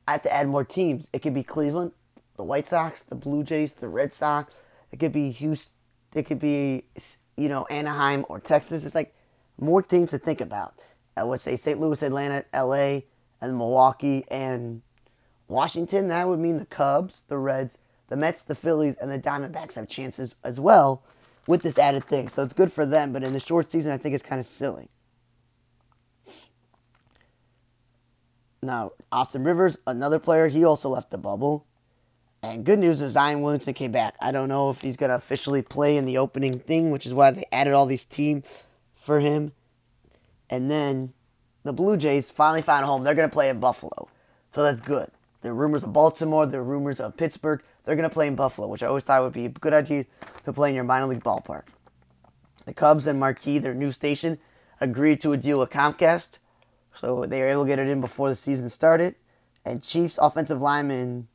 I 0.07 0.13
have 0.13 0.23
to 0.23 0.33
add 0.33 0.47
more 0.47 0.63
teams. 0.63 1.07
It 1.13 1.19
could 1.19 1.35
be 1.35 1.43
Cleveland, 1.43 1.91
the 2.35 2.43
White 2.43 2.65
Sox, 2.65 3.03
the 3.03 3.15
Blue 3.15 3.43
Jays, 3.43 3.73
the 3.73 3.87
Red 3.87 4.11
Sox. 4.11 4.63
It 4.91 4.99
could 4.99 5.13
be 5.13 5.29
Houston. 5.29 5.71
It 6.15 6.23
could 6.23 6.39
be, 6.39 6.85
you 7.37 7.47
know, 7.47 7.67
Anaheim 7.69 8.25
or 8.27 8.39
Texas. 8.39 8.85
It's 8.85 8.95
like 8.95 9.13
more 9.59 9.83
teams 9.83 10.09
to 10.09 10.17
think 10.17 10.41
about. 10.41 10.73
I 11.17 11.23
would 11.23 11.41
say 11.41 11.55
St. 11.55 11.79
Louis, 11.79 12.01
Atlanta, 12.01 12.45
LA, 12.53 13.01
and 13.41 13.57
Milwaukee 13.57 14.25
and 14.29 14.81
Washington. 15.47 16.07
That 16.07 16.27
would 16.27 16.39
mean 16.39 16.57
the 16.57 16.65
Cubs, 16.65 17.23
the 17.27 17.37
Reds, 17.37 17.77
the 18.07 18.15
Mets, 18.15 18.43
the 18.43 18.55
Phillies, 18.55 18.95
and 19.01 19.11
the 19.11 19.19
Diamondbacks 19.19 19.75
have 19.75 19.87
chances 19.87 20.35
as 20.43 20.59
well 20.59 21.03
with 21.47 21.61
this 21.61 21.77
added 21.77 22.03
thing. 22.03 22.27
So 22.27 22.43
it's 22.43 22.53
good 22.53 22.71
for 22.71 22.85
them, 22.85 23.11
but 23.11 23.23
in 23.23 23.33
the 23.33 23.39
short 23.39 23.71
season, 23.71 23.91
I 23.91 23.97
think 23.97 24.15
it's 24.15 24.23
kind 24.23 24.39
of 24.39 24.47
silly. 24.47 24.89
Now, 28.61 28.91
Austin 29.11 29.43
Rivers, 29.43 29.77
another 29.87 30.19
player, 30.19 30.47
he 30.47 30.65
also 30.65 30.89
left 30.89 31.09
the 31.11 31.17
bubble. 31.17 31.65
And 32.41 32.65
good 32.65 32.79
news 32.79 33.01
is 33.01 33.13
Zion 33.13 33.41
Williamson 33.41 33.73
came 33.73 33.91
back. 33.91 34.15
I 34.21 34.31
don't 34.31 34.47
know 34.47 34.69
if 34.69 34.79
he's 34.79 34.97
going 34.97 35.09
to 35.09 35.15
officially 35.15 35.61
play 35.61 35.97
in 35.97 36.05
the 36.05 36.19
opening 36.19 36.59
thing, 36.59 36.91
which 36.91 37.05
is 37.05 37.13
why 37.13 37.31
they 37.31 37.45
added 37.51 37.73
all 37.73 37.85
these 37.85 38.05
teams 38.05 38.63
for 38.95 39.19
him. 39.19 39.51
And 40.49 40.69
then 40.69 41.13
the 41.63 41.73
Blue 41.73 41.97
Jays 41.97 42.29
finally 42.29 42.61
found 42.61 42.83
a 42.83 42.87
home. 42.87 43.03
They're 43.03 43.15
going 43.15 43.29
to 43.29 43.33
play 43.33 43.49
in 43.49 43.59
Buffalo. 43.59 44.09
So 44.51 44.63
that's 44.63 44.81
good. 44.81 45.09
There 45.41 45.51
are 45.51 45.55
rumors 45.55 45.83
of 45.83 45.93
Baltimore. 45.93 46.45
There 46.45 46.61
are 46.61 46.63
rumors 46.63 46.99
of 46.99 47.15
Pittsburgh. 47.15 47.61
They're 47.83 47.95
going 47.95 48.09
to 48.09 48.13
play 48.13 48.27
in 48.27 48.35
Buffalo, 48.35 48.67
which 48.67 48.83
I 48.83 48.87
always 48.87 49.03
thought 49.03 49.23
would 49.23 49.33
be 49.33 49.45
a 49.45 49.49
good 49.49 49.73
idea 49.73 50.05
to 50.43 50.53
play 50.53 50.69
in 50.69 50.75
your 50.75 50.83
minor 50.83 51.07
league 51.07 51.23
ballpark. 51.23 51.63
The 52.65 52.73
Cubs 52.73 53.07
and 53.07 53.19
Marquee, 53.19 53.59
their 53.59 53.73
new 53.73 53.91
station, 53.91 54.37
agreed 54.81 55.21
to 55.21 55.33
a 55.33 55.37
deal 55.37 55.59
with 55.59 55.69
Comcast. 55.69 56.37
So 56.95 57.25
they 57.25 57.39
were 57.39 57.47
able 57.47 57.63
to 57.63 57.67
get 57.67 57.79
it 57.79 57.87
in 57.87 58.01
before 58.01 58.29
the 58.29 58.35
season 58.35 58.69
started. 58.69 59.15
And 59.65 59.83
Chiefs 59.83 60.19
offensive 60.21 60.61
lineman 60.61 61.27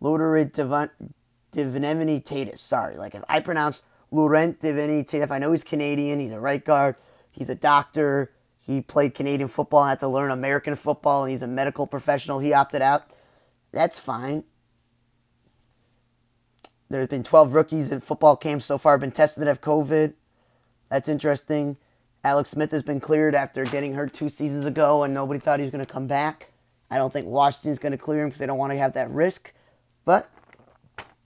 Laurent 0.00 0.52
Deveneveny 0.52 2.20
Tatis. 2.20 2.58
Sorry, 2.58 2.96
like 2.96 3.14
if 3.14 3.22
I 3.28 3.40
pronounce 3.40 3.82
Laurent 4.10 4.60
Deveneveny 4.60 5.04
Tatis, 5.04 5.30
I 5.30 5.38
know 5.38 5.52
he's 5.52 5.64
Canadian. 5.64 6.20
He's 6.20 6.32
a 6.32 6.40
right 6.40 6.64
guard. 6.64 6.96
He's 7.32 7.48
a 7.48 7.54
doctor. 7.54 8.32
He 8.58 8.80
played 8.80 9.14
Canadian 9.14 9.48
football 9.48 9.84
had 9.84 10.00
to 10.00 10.08
learn 10.08 10.30
American 10.30 10.76
football, 10.76 11.24
and 11.24 11.30
he's 11.32 11.42
a 11.42 11.46
medical 11.46 11.86
professional. 11.86 12.38
He 12.38 12.52
opted 12.52 12.82
out. 12.82 13.10
That's 13.72 13.98
fine. 13.98 14.44
There 16.88 17.00
have 17.00 17.10
been 17.10 17.22
12 17.22 17.54
rookies 17.54 17.90
in 17.90 18.00
football 18.00 18.36
camps 18.36 18.66
so 18.66 18.76
far 18.76 18.98
been 18.98 19.12
tested 19.12 19.42
that 19.42 19.48
have 19.48 19.60
COVID. 19.60 20.12
That's 20.88 21.08
interesting. 21.08 21.76
Alex 22.24 22.50
Smith 22.50 22.72
has 22.72 22.82
been 22.82 23.00
cleared 23.00 23.34
after 23.34 23.64
getting 23.64 23.94
hurt 23.94 24.12
two 24.12 24.28
seasons 24.28 24.66
ago, 24.66 25.04
and 25.04 25.14
nobody 25.14 25.40
thought 25.40 25.58
he 25.58 25.64
was 25.64 25.72
going 25.72 25.84
to 25.84 25.90
come 25.90 26.06
back. 26.06 26.50
I 26.90 26.98
don't 26.98 27.12
think 27.12 27.26
Washington's 27.28 27.78
going 27.78 27.92
to 27.92 27.98
clear 27.98 28.22
him 28.22 28.28
because 28.28 28.40
they 28.40 28.46
don't 28.46 28.58
want 28.58 28.72
to 28.72 28.78
have 28.78 28.92
that 28.94 29.10
risk. 29.10 29.52
But 30.04 30.28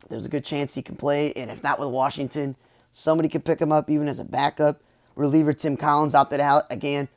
there's 0.08 0.26
a 0.26 0.28
good 0.28 0.44
chance 0.44 0.74
he 0.74 0.82
can 0.82 0.96
play. 0.96 1.32
And 1.32 1.50
if 1.50 1.62
not 1.62 1.80
with 1.80 1.88
Washington, 1.88 2.54
somebody 2.92 3.28
could 3.28 3.44
pick 3.44 3.60
him 3.60 3.72
up 3.72 3.88
even 3.90 4.06
as 4.06 4.20
a 4.20 4.24
backup. 4.24 4.82
Reliever 5.16 5.52
Tim 5.52 5.76
Collins 5.76 6.14
opted 6.14 6.40
out. 6.40 6.64
Again, 6.70 7.08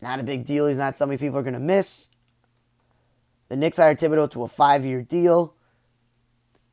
not 0.00 0.20
a 0.20 0.22
big 0.22 0.46
deal. 0.46 0.66
He's 0.66 0.78
not 0.78 0.96
somebody 0.96 1.18
people 1.18 1.38
are 1.38 1.42
going 1.42 1.54
to 1.54 1.60
miss. 1.60 2.08
The 3.48 3.56
Knicks 3.56 3.76
hired 3.76 3.98
Thibodeau 3.98 4.30
to 4.32 4.42
a 4.42 4.48
five 4.48 4.84
year 4.84 5.02
deal. 5.02 5.54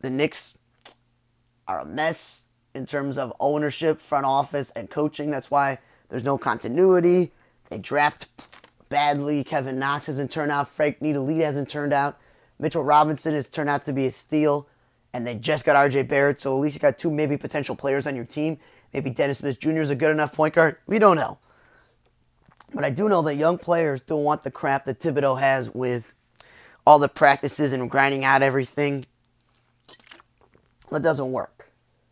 The 0.02 0.10
Knicks 0.10 0.54
are 1.68 1.80
a 1.80 1.86
mess 1.86 2.42
in 2.74 2.86
terms 2.86 3.18
of 3.18 3.34
ownership, 3.40 4.02
front 4.02 4.26
office, 4.26 4.72
and 4.76 4.90
coaching. 4.90 5.30
That's 5.30 5.52
why 5.52 5.78
there's 6.10 6.24
no 6.24 6.38
continuity. 6.38 7.32
They 7.70 7.78
draft 7.78 8.28
badly. 8.90 9.44
Kevin 9.44 9.80
Knox 9.80 10.08
hasn't 10.08 10.32
turned 10.32 10.52
out. 10.52 10.70
Frank 10.70 11.00
Ntilikina 11.00 11.44
hasn't 11.44 11.70
turned 11.70 11.94
out. 11.94 12.18
Mitchell 12.60 12.84
Robinson 12.84 13.34
has 13.34 13.48
turned 13.48 13.70
out 13.70 13.86
to 13.86 13.94
be 13.94 14.08
a 14.08 14.12
steal. 14.12 14.68
And 15.14 15.28
they 15.28 15.36
just 15.36 15.64
got 15.64 15.76
RJ 15.76 16.08
Barrett, 16.08 16.42
so 16.42 16.56
at 16.56 16.60
least 16.60 16.74
you 16.74 16.80
got 16.80 16.98
two 16.98 17.12
maybe 17.12 17.38
potential 17.38 17.76
players 17.76 18.08
on 18.08 18.16
your 18.16 18.26
team. 18.26 18.58
Maybe 18.94 19.10
Dennis 19.10 19.40
Smith 19.40 19.60
Jr. 19.60 19.82
is 19.82 19.90
a 19.90 19.96
good 19.96 20.12
enough 20.12 20.34
point 20.34 20.54
guard. 20.54 20.78
We 20.88 21.00
don't 21.00 21.16
know. 21.16 21.40
But 22.74 22.84
I 22.84 22.90
do 22.90 23.10
know 23.10 23.22
that 23.24 23.36
young 23.36 23.58
players 23.58 24.02
don't 24.02 24.24
want 24.24 24.44
the 24.44 24.52
crap 24.52 24.86
that 24.86 25.00
Thibodeau 25.00 25.40
has 25.40 25.70
with 25.70 26.14
all 26.86 27.00
the 27.00 27.08
practices 27.08 27.74
and 27.74 27.90
grinding 27.90 28.24
out 28.26 28.42
everything. 28.42 29.06
That 30.92 31.02
doesn't 31.02 31.32
work. 31.32 31.70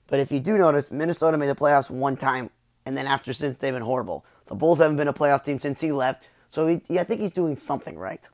But 0.08 0.20
if 0.20 0.32
you 0.32 0.40
do 0.40 0.58
notice, 0.58 0.92
Minnesota 0.92 1.38
made 1.38 1.50
the 1.50 1.56
playoffs 1.56 1.90
one 1.90 2.18
time, 2.18 2.50
and 2.86 2.98
then 2.98 3.08
after 3.08 3.34
since 3.34 3.58
they've 3.58 3.74
been 3.74 3.82
horrible. 3.82 4.26
The 4.48 4.56
Bulls 4.56 4.80
haven't 4.80 4.98
been 4.98 5.08
a 5.08 5.14
playoff 5.14 5.44
team 5.44 5.60
since 5.60 5.80
he 5.80 5.92
left, 5.92 6.24
so 6.50 6.68
he, 6.68 6.82
yeah, 6.90 7.02
I 7.02 7.04
think 7.06 7.22
he's 7.22 7.32
doing 7.32 7.56
something 7.58 7.98
right. 7.98 8.28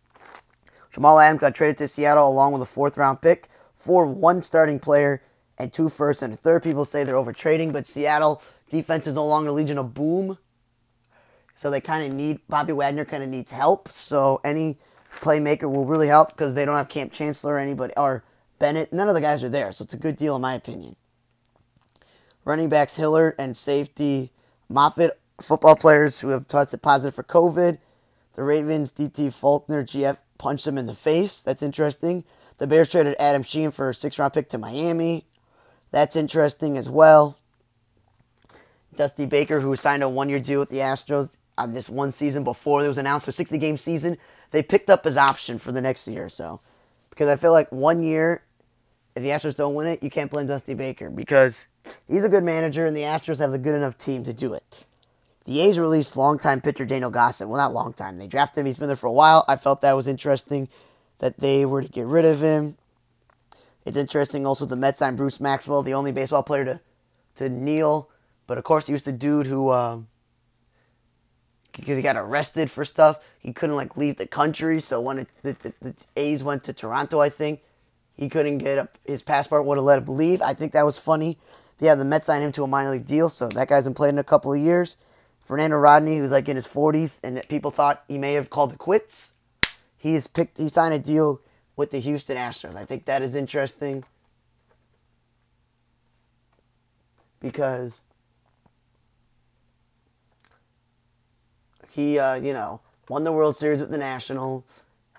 Jamal 0.91 1.19
Adams 1.19 1.41
got 1.41 1.53
traded 1.53 1.77
to 1.77 1.87
Seattle 1.87 2.27
along 2.27 2.53
with 2.53 2.61
a 2.61 2.65
fourth 2.65 2.97
round 2.97 3.21
pick 3.21 3.49
for 3.75 4.05
one 4.05 4.41
starting 4.41 4.79
player 4.79 5.21
and 5.57 5.71
two 5.71 5.89
first 5.89 6.21
and 6.21 6.33
a 6.33 6.37
third. 6.37 6.63
People 6.63 6.85
say 6.85 7.03
they're 7.03 7.15
over 7.15 7.33
trading, 7.33 7.71
but 7.71 7.87
Seattle 7.87 8.41
defense 8.69 9.07
is 9.07 9.15
no 9.15 9.25
longer 9.25 9.51
Legion 9.51 9.77
of 9.77 9.93
Boom. 9.93 10.37
So 11.55 11.71
they 11.71 11.81
kind 11.81 12.05
of 12.05 12.15
need 12.15 12.39
Bobby 12.47 12.73
Wagner 12.73 13.05
kind 13.05 13.23
of 13.23 13.29
needs 13.29 13.49
help. 13.49 13.89
So 13.89 14.39
any 14.43 14.77
playmaker 15.15 15.63
will 15.63 15.85
really 15.85 16.07
help 16.07 16.29
because 16.29 16.53
they 16.53 16.65
don't 16.65 16.75
have 16.75 16.89
Kam 16.89 17.09
Chancellor 17.09 17.55
or 17.55 17.59
anybody 17.59 17.93
or 17.97 18.23
Bennett. 18.59 18.93
None 18.93 19.07
of 19.07 19.15
the 19.15 19.21
guys 19.21 19.43
are 19.43 19.49
there, 19.49 19.71
so 19.71 19.83
it's 19.83 19.93
a 19.93 19.97
good 19.97 20.17
deal 20.17 20.35
in 20.35 20.41
my 20.41 20.53
opinion. 20.53 20.95
Running 22.45 22.69
backs 22.69 22.95
Hiller 22.95 23.35
and 23.39 23.57
safety 23.57 24.31
Moffitt, 24.69 25.19
football 25.41 25.75
players 25.75 26.19
who 26.19 26.29
have 26.29 26.47
tested 26.47 26.81
positive 26.81 27.15
for 27.15 27.23
COVID. 27.23 27.77
The 28.35 28.43
Ravens 28.43 28.91
DT 28.91 29.33
Faulkner 29.33 29.83
GF 29.83 30.17
punched 30.37 30.67
him 30.67 30.77
in 30.77 30.85
the 30.85 30.95
face. 30.95 31.41
That's 31.41 31.63
interesting. 31.63 32.23
The 32.59 32.67
Bears 32.67 32.89
traded 32.89 33.15
Adam 33.19 33.43
Shaheen 33.43 33.73
for 33.73 33.89
a 33.89 33.93
six 33.93 34.19
round 34.19 34.33
pick 34.33 34.49
to 34.49 34.57
Miami. 34.57 35.25
That's 35.91 36.15
interesting 36.15 36.77
as 36.77 36.89
well. 36.89 37.37
Dusty 38.95 39.25
Baker, 39.25 39.59
who 39.59 39.75
signed 39.75 40.03
a 40.03 40.09
one 40.09 40.29
year 40.29 40.39
deal 40.39 40.59
with 40.59 40.69
the 40.69 40.77
Astros 40.77 41.29
on 41.57 41.73
this 41.73 41.89
one 41.89 42.13
season 42.13 42.43
before 42.43 42.83
it 42.83 42.87
was 42.87 42.97
announced, 42.97 43.27
a 43.27 43.31
60 43.31 43.57
game 43.57 43.77
season, 43.77 44.17
they 44.51 44.63
picked 44.63 44.89
up 44.89 45.03
his 45.03 45.17
option 45.17 45.59
for 45.59 45.71
the 45.71 45.81
next 45.81 46.07
year 46.07 46.25
or 46.25 46.29
so. 46.29 46.59
Because 47.09 47.27
I 47.29 47.35
feel 47.35 47.51
like 47.51 47.71
one 47.71 48.03
year, 48.03 48.43
if 49.15 49.23
the 49.23 49.29
Astros 49.29 49.55
don't 49.55 49.75
win 49.75 49.87
it, 49.87 50.03
you 50.03 50.09
can't 50.09 50.29
blame 50.29 50.47
Dusty 50.47 50.73
Baker 50.73 51.09
because 51.09 51.65
he's 52.07 52.23
a 52.23 52.29
good 52.29 52.43
manager 52.43 52.85
and 52.85 52.95
the 52.95 53.01
Astros 53.01 53.39
have 53.39 53.53
a 53.53 53.57
good 53.57 53.75
enough 53.75 53.97
team 53.97 54.23
to 54.25 54.33
do 54.33 54.53
it. 54.53 54.85
The 55.45 55.61
A's 55.61 55.79
released 55.79 56.17
longtime 56.17 56.61
pitcher 56.61 56.85
Daniel 56.85 57.09
Gossett. 57.09 57.47
Well, 57.47 57.57
not 57.57 57.73
long 57.73 57.93
time. 57.93 58.17
They 58.17 58.27
drafted 58.27 58.61
him. 58.61 58.65
He's 58.65 58.77
been 58.77 58.87
there 58.87 58.97
for 58.97 59.07
a 59.07 59.13
while. 59.13 59.45
I 59.47 59.55
felt 59.55 59.81
that 59.81 59.95
was 59.95 60.07
interesting 60.07 60.67
that 61.19 61.37
they 61.39 61.65
were 61.65 61.81
to 61.81 61.87
get 61.87 62.05
rid 62.05 62.25
of 62.25 62.41
him. 62.41 62.77
It's 63.87 63.95
interesting 63.95 64.45
also 64.45 64.65
the 64.65 64.75
Mets 64.75 64.99
signed 64.99 65.15
Bruce 65.15 65.39
Maxwell, 65.39 65.81
the 65.81 65.93
only 65.93 66.11
baseball 66.11 66.43
player 66.43 66.65
to, 66.65 66.81
to 67.37 67.47
kneel. 67.47 68.09
But 68.45 68.57
of 68.57 68.65
course, 68.65 68.85
he 68.85 68.91
was 68.91 69.03
the 69.03 69.13
dude 69.13 69.47
who, 69.47 69.71
um, 69.71 70.07
because 71.71 71.95
he 71.95 72.03
got 72.03 72.17
arrested 72.17 72.69
for 72.69 72.83
stuff, 72.83 73.19
he 73.39 73.53
couldn't 73.53 73.77
like 73.77 73.95
leave 73.95 74.17
the 74.17 74.27
country. 74.27 74.81
So 74.81 74.99
when 74.99 75.19
it, 75.19 75.29
the, 75.41 75.53
the, 75.53 75.73
the 75.81 75.95
A's 76.17 76.43
went 76.43 76.65
to 76.65 76.73
Toronto, 76.73 77.21
I 77.21 77.29
think 77.29 77.61
he 78.17 78.27
couldn't 78.27 78.57
get 78.57 78.77
up. 78.77 78.97
His 79.05 79.21
passport 79.21 79.63
would 79.63 79.77
have 79.77 79.85
let 79.85 79.99
him 79.99 80.17
leave. 80.17 80.41
I 80.41 80.53
think 80.53 80.73
that 80.73 80.85
was 80.85 80.97
funny. 80.97 81.37
Yeah, 81.79 81.95
the 81.95 82.03
Mets 82.03 82.25
signed 82.25 82.43
him 82.43 82.51
to 82.53 82.65
a 82.65 82.67
minor 82.67 82.91
league 82.91 83.05
deal, 83.05 83.29
so 83.29 83.47
that 83.47 83.69
guy's 83.69 83.85
been 83.85 83.93
playing 83.93 84.15
in 84.15 84.19
a 84.19 84.23
couple 84.25 84.51
of 84.51 84.59
years. 84.59 84.97
Fernando 85.45 85.77
Rodney, 85.77 86.17
who's 86.17 86.31
like 86.33 86.49
in 86.49 86.57
his 86.57 86.67
40s, 86.67 87.21
and 87.23 87.41
people 87.47 87.71
thought 87.71 88.03
he 88.09 88.17
may 88.17 88.33
have 88.33 88.49
called 88.49 88.73
it 88.73 88.79
quits. 88.79 89.31
He's 89.97 90.27
picked. 90.27 90.57
He 90.57 90.67
signed 90.67 90.93
a 90.93 90.99
deal 90.99 91.39
with 91.77 91.91
the 91.91 91.99
Houston 91.99 92.35
Astros. 92.35 92.75
I 92.75 92.83
think 92.85 93.05
that 93.05 93.21
is 93.21 93.35
interesting 93.35 94.03
because 97.39 98.01
he, 101.91 102.19
uh, 102.19 102.33
you 102.35 102.53
know, 102.53 102.81
won 103.07 103.23
the 103.23 103.31
World 103.31 103.55
Series 103.57 103.79
with 103.79 103.91
the 103.91 103.97
Nationals, 103.97 104.63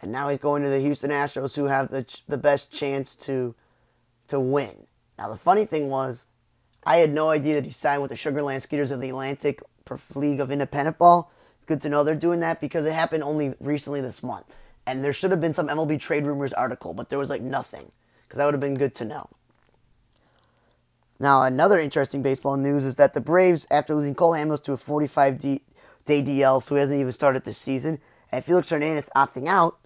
and 0.03 0.13
now 0.13 0.29
he's 0.29 0.41
going 0.41 0.63
to 0.65 0.69
the 0.69 0.81
Houston 0.81 1.11
Astros, 1.11 1.55
who 1.55 1.65
have 1.65 1.91
the 1.91 2.05
the 2.29 2.37
best 2.37 2.71
chance 2.71 3.15
to 3.15 3.55
to 4.29 4.39
win. 4.39 4.75
Now 5.17 5.31
the 5.31 5.39
funny 5.39 5.65
thing 5.65 5.89
was, 5.89 6.23
I 6.85 6.99
had 6.99 7.13
no 7.13 7.31
idea 7.31 7.55
that 7.55 7.65
he 7.65 7.71
signed 7.71 8.03
with 8.03 8.11
the 8.11 8.17
Sugarland 8.17 8.63
Skeeters 8.63 8.91
of 8.91 9.01
the 9.01 9.09
Atlantic 9.11 9.63
League 10.15 10.41
of 10.41 10.51
Independent 10.51 10.99
Ball. 10.99 11.31
It's 11.57 11.67
good 11.67 11.83
to 11.83 11.89
know 11.89 12.03
they're 12.05 12.15
doing 12.15 12.41
that 12.41 12.61
because 12.61 12.85
it 12.85 12.93
happened 12.93 13.23
only 13.23 13.55
recently 13.61 14.01
this 14.01 14.23
month. 14.23 14.45
And 14.89 15.05
there 15.05 15.13
should 15.13 15.33
have 15.33 15.41
been 15.43 15.53
some 15.53 15.69
MLB 15.69 16.01
trade 16.01 16.25
rumors 16.25 16.55
article, 16.55 16.95
but 16.95 17.11
there 17.11 17.19
was 17.19 17.29
like 17.29 17.43
nothing. 17.43 17.93
Because 18.23 18.39
that 18.39 18.47
would 18.47 18.55
have 18.55 18.61
been 18.61 18.79
good 18.79 18.95
to 18.95 19.05
know. 19.05 19.29
Now, 21.21 21.43
another 21.43 21.79
interesting 21.79 22.23
baseball 22.23 22.57
news 22.57 22.85
is 22.85 22.97
that 22.97 23.13
the 23.13 23.21
Braves, 23.21 23.67
after 23.71 23.95
losing 23.95 24.15
Cole 24.15 24.33
Hamels 24.33 24.63
to 24.65 24.73
a 24.73 24.79
45 24.79 25.41
day 25.41 25.61
DL, 26.07 26.63
so 26.63 26.75
he 26.75 26.81
hasn't 26.81 26.99
even 26.99 27.13
started 27.13 27.45
this 27.45 27.59
season, 27.59 28.01
and 28.33 28.43
Felix 28.43 28.71
Hernandez 28.71 29.11
opting 29.15 29.47
out, 29.47 29.79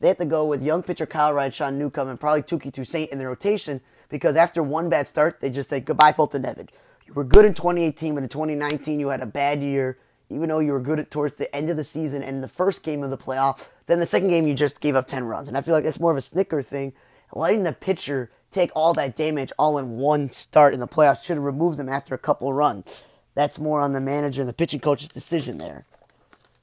they 0.00 0.08
have 0.08 0.18
to 0.18 0.26
go 0.26 0.44
with 0.44 0.62
young 0.62 0.82
pitcher 0.82 1.06
Kyle 1.06 1.32
Wright, 1.32 1.54
Sean 1.54 1.78
Newcomb, 1.78 2.10
and 2.10 2.20
probably 2.20 2.42
Touki 2.42 2.70
Toussaint 2.70 3.12
in 3.12 3.18
the 3.18 3.26
rotation 3.26 3.80
because 4.10 4.36
after 4.36 4.62
one 4.62 4.90
bad 4.90 5.08
start, 5.08 5.40
they 5.40 5.48
just 5.48 5.70
say 5.70 5.80
goodbye, 5.80 6.12
Foltynewicz. 6.12 6.68
You 7.06 7.14
were 7.14 7.24
good 7.24 7.46
in 7.46 7.54
2018, 7.54 8.12
but 8.14 8.24
in 8.24 8.28
2019 8.28 9.00
you 9.00 9.08
had 9.08 9.22
a 9.22 9.26
bad 9.26 9.62
year 9.62 9.96
even 10.32 10.48
though 10.48 10.60
you 10.60 10.72
were 10.72 10.80
good 10.80 11.10
towards 11.10 11.34
the 11.34 11.54
end 11.54 11.70
of 11.70 11.76
the 11.76 11.84
season 11.84 12.22
and 12.22 12.42
the 12.42 12.48
first 12.48 12.82
game 12.82 13.02
of 13.02 13.10
the 13.10 13.18
playoff, 13.18 13.68
then 13.86 14.00
the 14.00 14.06
second 14.06 14.28
game 14.28 14.46
you 14.46 14.54
just 14.54 14.80
gave 14.80 14.96
up 14.96 15.08
10 15.08 15.24
runs. 15.24 15.48
And 15.48 15.56
I 15.56 15.62
feel 15.62 15.74
like 15.74 15.84
that's 15.84 16.00
more 16.00 16.10
of 16.10 16.16
a 16.16 16.20
Snitker 16.20 16.64
thing. 16.64 16.92
Letting 17.32 17.62
the 17.62 17.72
pitcher 17.72 18.30
take 18.50 18.70
all 18.74 18.94
that 18.94 19.16
damage 19.16 19.52
all 19.58 19.78
in 19.78 19.96
one 19.96 20.30
start 20.30 20.74
in 20.74 20.80
the 20.80 20.88
playoffs 20.88 21.24
should 21.24 21.36
have 21.36 21.44
removed 21.44 21.78
them 21.78 21.88
after 21.88 22.14
a 22.14 22.18
couple 22.18 22.52
runs. 22.52 23.02
That's 23.34 23.58
more 23.58 23.80
on 23.80 23.92
the 23.92 24.00
manager 24.00 24.42
and 24.42 24.48
the 24.48 24.54
pitching 24.54 24.80
coach's 24.80 25.08
decision 25.08 25.58
there. 25.58 25.86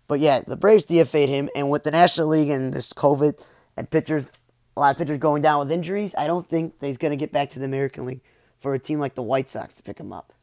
But 0.08 0.20
yeah, 0.20 0.42
the 0.42 0.58
Braves 0.58 0.86
DFA'd 0.86 1.30
him, 1.30 1.50
and 1.56 1.70
with 1.70 1.84
the 1.84 1.92
National 1.92 2.28
League 2.28 2.50
and 2.50 2.74
this 2.74 2.94
COVID 2.94 3.40
and 3.78 3.90
pitchers, 3.90 4.32
a 4.76 4.80
lot 4.80 4.92
of 4.92 4.98
pitchers 4.98 5.18
going 5.18 5.42
down 5.42 5.60
with 5.60 5.72
injuries, 5.72 6.16
I 6.18 6.28
don't 6.28 6.48
think 6.48 6.76
he's 6.82 6.98
going 6.98 7.12
to 7.12 7.18
get 7.18 7.32
back 7.32 7.52
to 7.52 7.60
the 7.60 7.66
American 7.66 8.06
League 8.06 8.22
for 8.60 8.74
a 8.74 8.80
team 8.80 9.00
like 9.00 9.16
the 9.16 9.24
White 9.24 9.50
Sox 9.50 9.76
to 9.76 9.84
pick 9.84 10.00
him 10.00 10.12
up. 10.14 10.34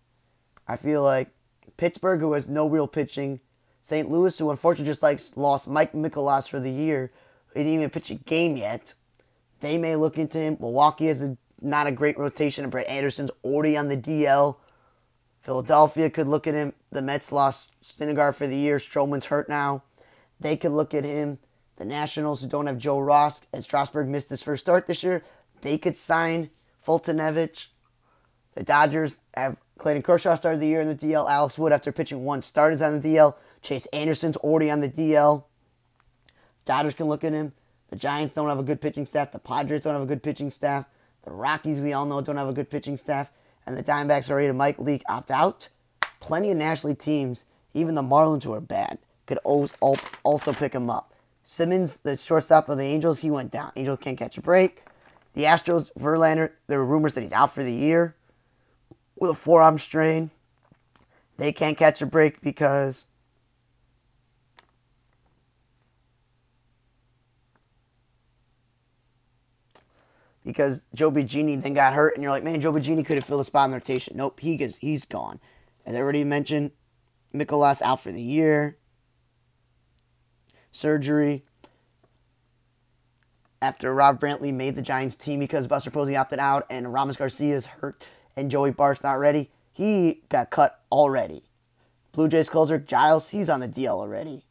I 0.68 0.76
feel 0.76 1.02
like 1.02 1.30
Pittsburgh, 1.76 2.21
who 2.21 2.33
has 2.33 2.49
no 2.49 2.68
real 2.68 2.87
pitching. 2.87 3.40
St. 3.86 4.10
Louis, 4.10 4.36
who 4.36 4.50
unfortunately 4.50 4.90
just 4.90 5.02
like 5.04 5.20
lost 5.36 5.68
Mike 5.68 5.92
Mikolas 5.92 6.48
for 6.48 6.58
the 6.58 6.70
year, 6.70 7.12
he 7.54 7.60
didn't 7.60 7.74
even 7.74 7.90
pitch 7.90 8.10
a 8.10 8.14
game 8.14 8.56
yet. 8.56 8.92
They 9.60 9.78
may 9.78 9.94
look 9.94 10.18
into 10.18 10.38
him. 10.38 10.56
Milwaukee 10.58 11.06
has 11.06 11.22
a, 11.22 11.36
not 11.62 11.86
a 11.86 11.92
great 11.92 12.18
rotation, 12.18 12.64
and 12.64 12.72
Brett 12.72 12.88
Anderson's 12.88 13.30
already 13.44 13.76
on 13.76 13.86
the 13.86 13.96
DL. 13.96 14.56
Philadelphia 15.42 16.10
could 16.10 16.26
look 16.26 16.48
at 16.48 16.54
him. 16.54 16.72
The 16.90 17.00
Mets 17.00 17.30
lost 17.30 17.70
Syndergaard 17.80 18.34
for 18.34 18.48
the 18.48 18.56
year. 18.56 18.78
Stroman's 18.78 19.24
hurt 19.24 19.48
now. 19.48 19.84
They 20.40 20.56
could 20.56 20.72
look 20.72 20.92
at 20.92 21.04
him. 21.04 21.38
The 21.76 21.84
Nationals, 21.84 22.42
who 22.42 22.48
don't 22.48 22.66
have 22.66 22.78
Joe 22.78 22.98
Ross, 22.98 23.40
and 23.52 23.62
Strasburg 23.62 24.08
missed 24.08 24.30
his 24.30 24.42
first 24.42 24.64
start 24.64 24.88
this 24.88 25.04
year, 25.04 25.22
they 25.60 25.78
could 25.78 25.96
sign 25.96 26.50
Foltynewicz. 26.84 27.68
The 28.54 28.64
Dodgers 28.64 29.14
have 29.34 29.56
Clayton 29.78 30.02
Kershaw 30.02 30.34
started 30.34 30.60
the 30.60 30.66
year 30.66 30.80
in 30.80 30.88
the 30.88 30.96
DL. 30.96 31.30
Alex 31.30 31.56
Wood, 31.56 31.72
after 31.72 31.92
pitching 31.92 32.24
one 32.24 32.42
start, 32.42 32.74
is 32.74 32.82
on 32.82 33.00
the 33.00 33.08
DL. 33.08 33.36
Chase 33.62 33.86
Anderson's 33.86 34.36
already 34.36 34.70
on 34.70 34.80
the 34.80 34.88
DL. 34.88 35.44
Dodgers 36.64 36.94
can 36.94 37.06
look 37.06 37.25
at 37.25 37.32
him. 37.32 37.52
The 37.90 37.96
Giants 37.96 38.34
don't 38.34 38.48
have 38.48 38.58
a 38.58 38.64
good 38.64 38.80
pitching 38.80 39.06
staff. 39.06 39.32
The 39.32 39.38
Padres 39.38 39.82
don't 39.82 39.94
have 39.94 40.02
a 40.02 40.06
good 40.06 40.22
pitching 40.22 40.50
staff. 40.50 40.86
The 41.25 41.30
Rockies, 41.30 41.80
we 41.80 41.92
all 41.92 42.06
know, 42.06 42.20
don't 42.20 42.36
have 42.36 42.48
a 42.48 42.52
good 42.52 42.70
pitching 42.70 42.96
staff. 42.96 43.30
And 43.66 43.76
the 43.76 43.82
Diamondbacks 43.82 44.30
are 44.30 44.36
ready 44.36 44.48
to 44.48 44.52
Mike 44.54 44.78
Leake 44.78 45.02
opt 45.08 45.30
out. 45.30 45.68
Plenty 46.20 46.50
of 46.50 46.56
National 46.56 46.90
League 46.90 46.98
teams, 46.98 47.44
even 47.75 47.94
the 47.94 48.02
Marlins, 48.02 48.42
who 48.42 48.52
are 48.52 48.60
bad, 48.60 48.98
could 49.26 49.38
also 49.38 50.52
pick 50.52 50.72
him 50.72 50.90
up. 50.90 51.12
Simmons, 51.42 51.98
the 51.98 52.16
shortstop 52.16 52.68
of 52.68 52.78
the 52.78 52.84
Angels, 52.84 53.20
he 53.20 53.30
went 53.30 53.52
down. 53.52 53.72
Angels 53.76 53.98
can't 54.00 54.18
catch 54.18 54.38
a 54.38 54.42
break. 54.42 54.82
The 55.34 55.44
Astros, 55.44 55.90
Verlander, 55.98 56.50
there 56.66 56.78
were 56.78 56.84
rumors 56.84 57.14
that 57.14 57.22
he's 57.22 57.32
out 57.32 57.54
for 57.54 57.62
the 57.62 57.72
year 57.72 58.16
with 59.16 59.30
a 59.30 59.34
forearm 59.34 59.78
strain. 59.78 60.30
They 61.36 61.52
can't 61.52 61.76
catch 61.76 62.02
a 62.02 62.06
break 62.06 62.40
because 62.40 63.04
because 70.46 70.80
Joe 70.94 71.10
Biagini 71.10 71.60
then 71.60 71.74
got 71.74 71.92
hurt, 71.92 72.14
and 72.14 72.22
you're 72.22 72.30
like, 72.30 72.44
man, 72.44 72.60
Joe 72.60 72.72
Biagini 72.72 73.04
could 73.04 73.16
have 73.16 73.24
filled 73.24 73.40
a 73.40 73.44
spot 73.44 73.64
in 73.64 73.72
the 73.72 73.76
rotation. 73.78 74.16
Nope, 74.16 74.38
he 74.38 74.56
gets, 74.56 74.76
he's 74.76 75.04
gone. 75.04 75.40
As 75.84 75.96
I 75.96 75.98
already 75.98 76.22
mentioned, 76.22 76.70
Mikolas 77.34 77.82
out 77.82 78.00
for 78.00 78.12
the 78.12 78.22
year. 78.22 78.78
Surgery. 80.70 81.44
After 83.60 83.92
Rob 83.92 84.20
Brantley 84.20 84.54
made 84.54 84.76
the 84.76 84.82
Giants 84.82 85.16
team 85.16 85.40
because 85.40 85.66
Buster 85.66 85.90
Posey 85.90 86.14
opted 86.14 86.38
out 86.38 86.66
and 86.70 86.92
Ramos 86.92 87.16
Garcia 87.16 87.56
is 87.56 87.66
hurt 87.66 88.06
and 88.36 88.50
Joey 88.50 88.70
Bart's 88.70 89.02
not 89.02 89.18
ready, 89.18 89.50
he 89.72 90.22
got 90.28 90.50
cut 90.50 90.80
already. 90.92 91.42
Blue 92.12 92.28
Jays 92.28 92.48
closer 92.48 92.78
Giles, 92.78 93.28
he's 93.28 93.50
on 93.50 93.60
the 93.60 93.68
DL 93.68 93.98
already. 93.98 94.44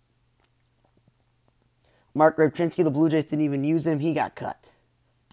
Mark 2.14 2.38
Rzepczynski, 2.38 2.84
the 2.84 2.92
Blue 2.92 3.10
Jays 3.10 3.26
didn't 3.26 3.46
even 3.46 3.64
use 3.64 3.88
him, 3.88 4.00
he 4.00 4.14
got 4.14 4.36
cut. 4.36 4.62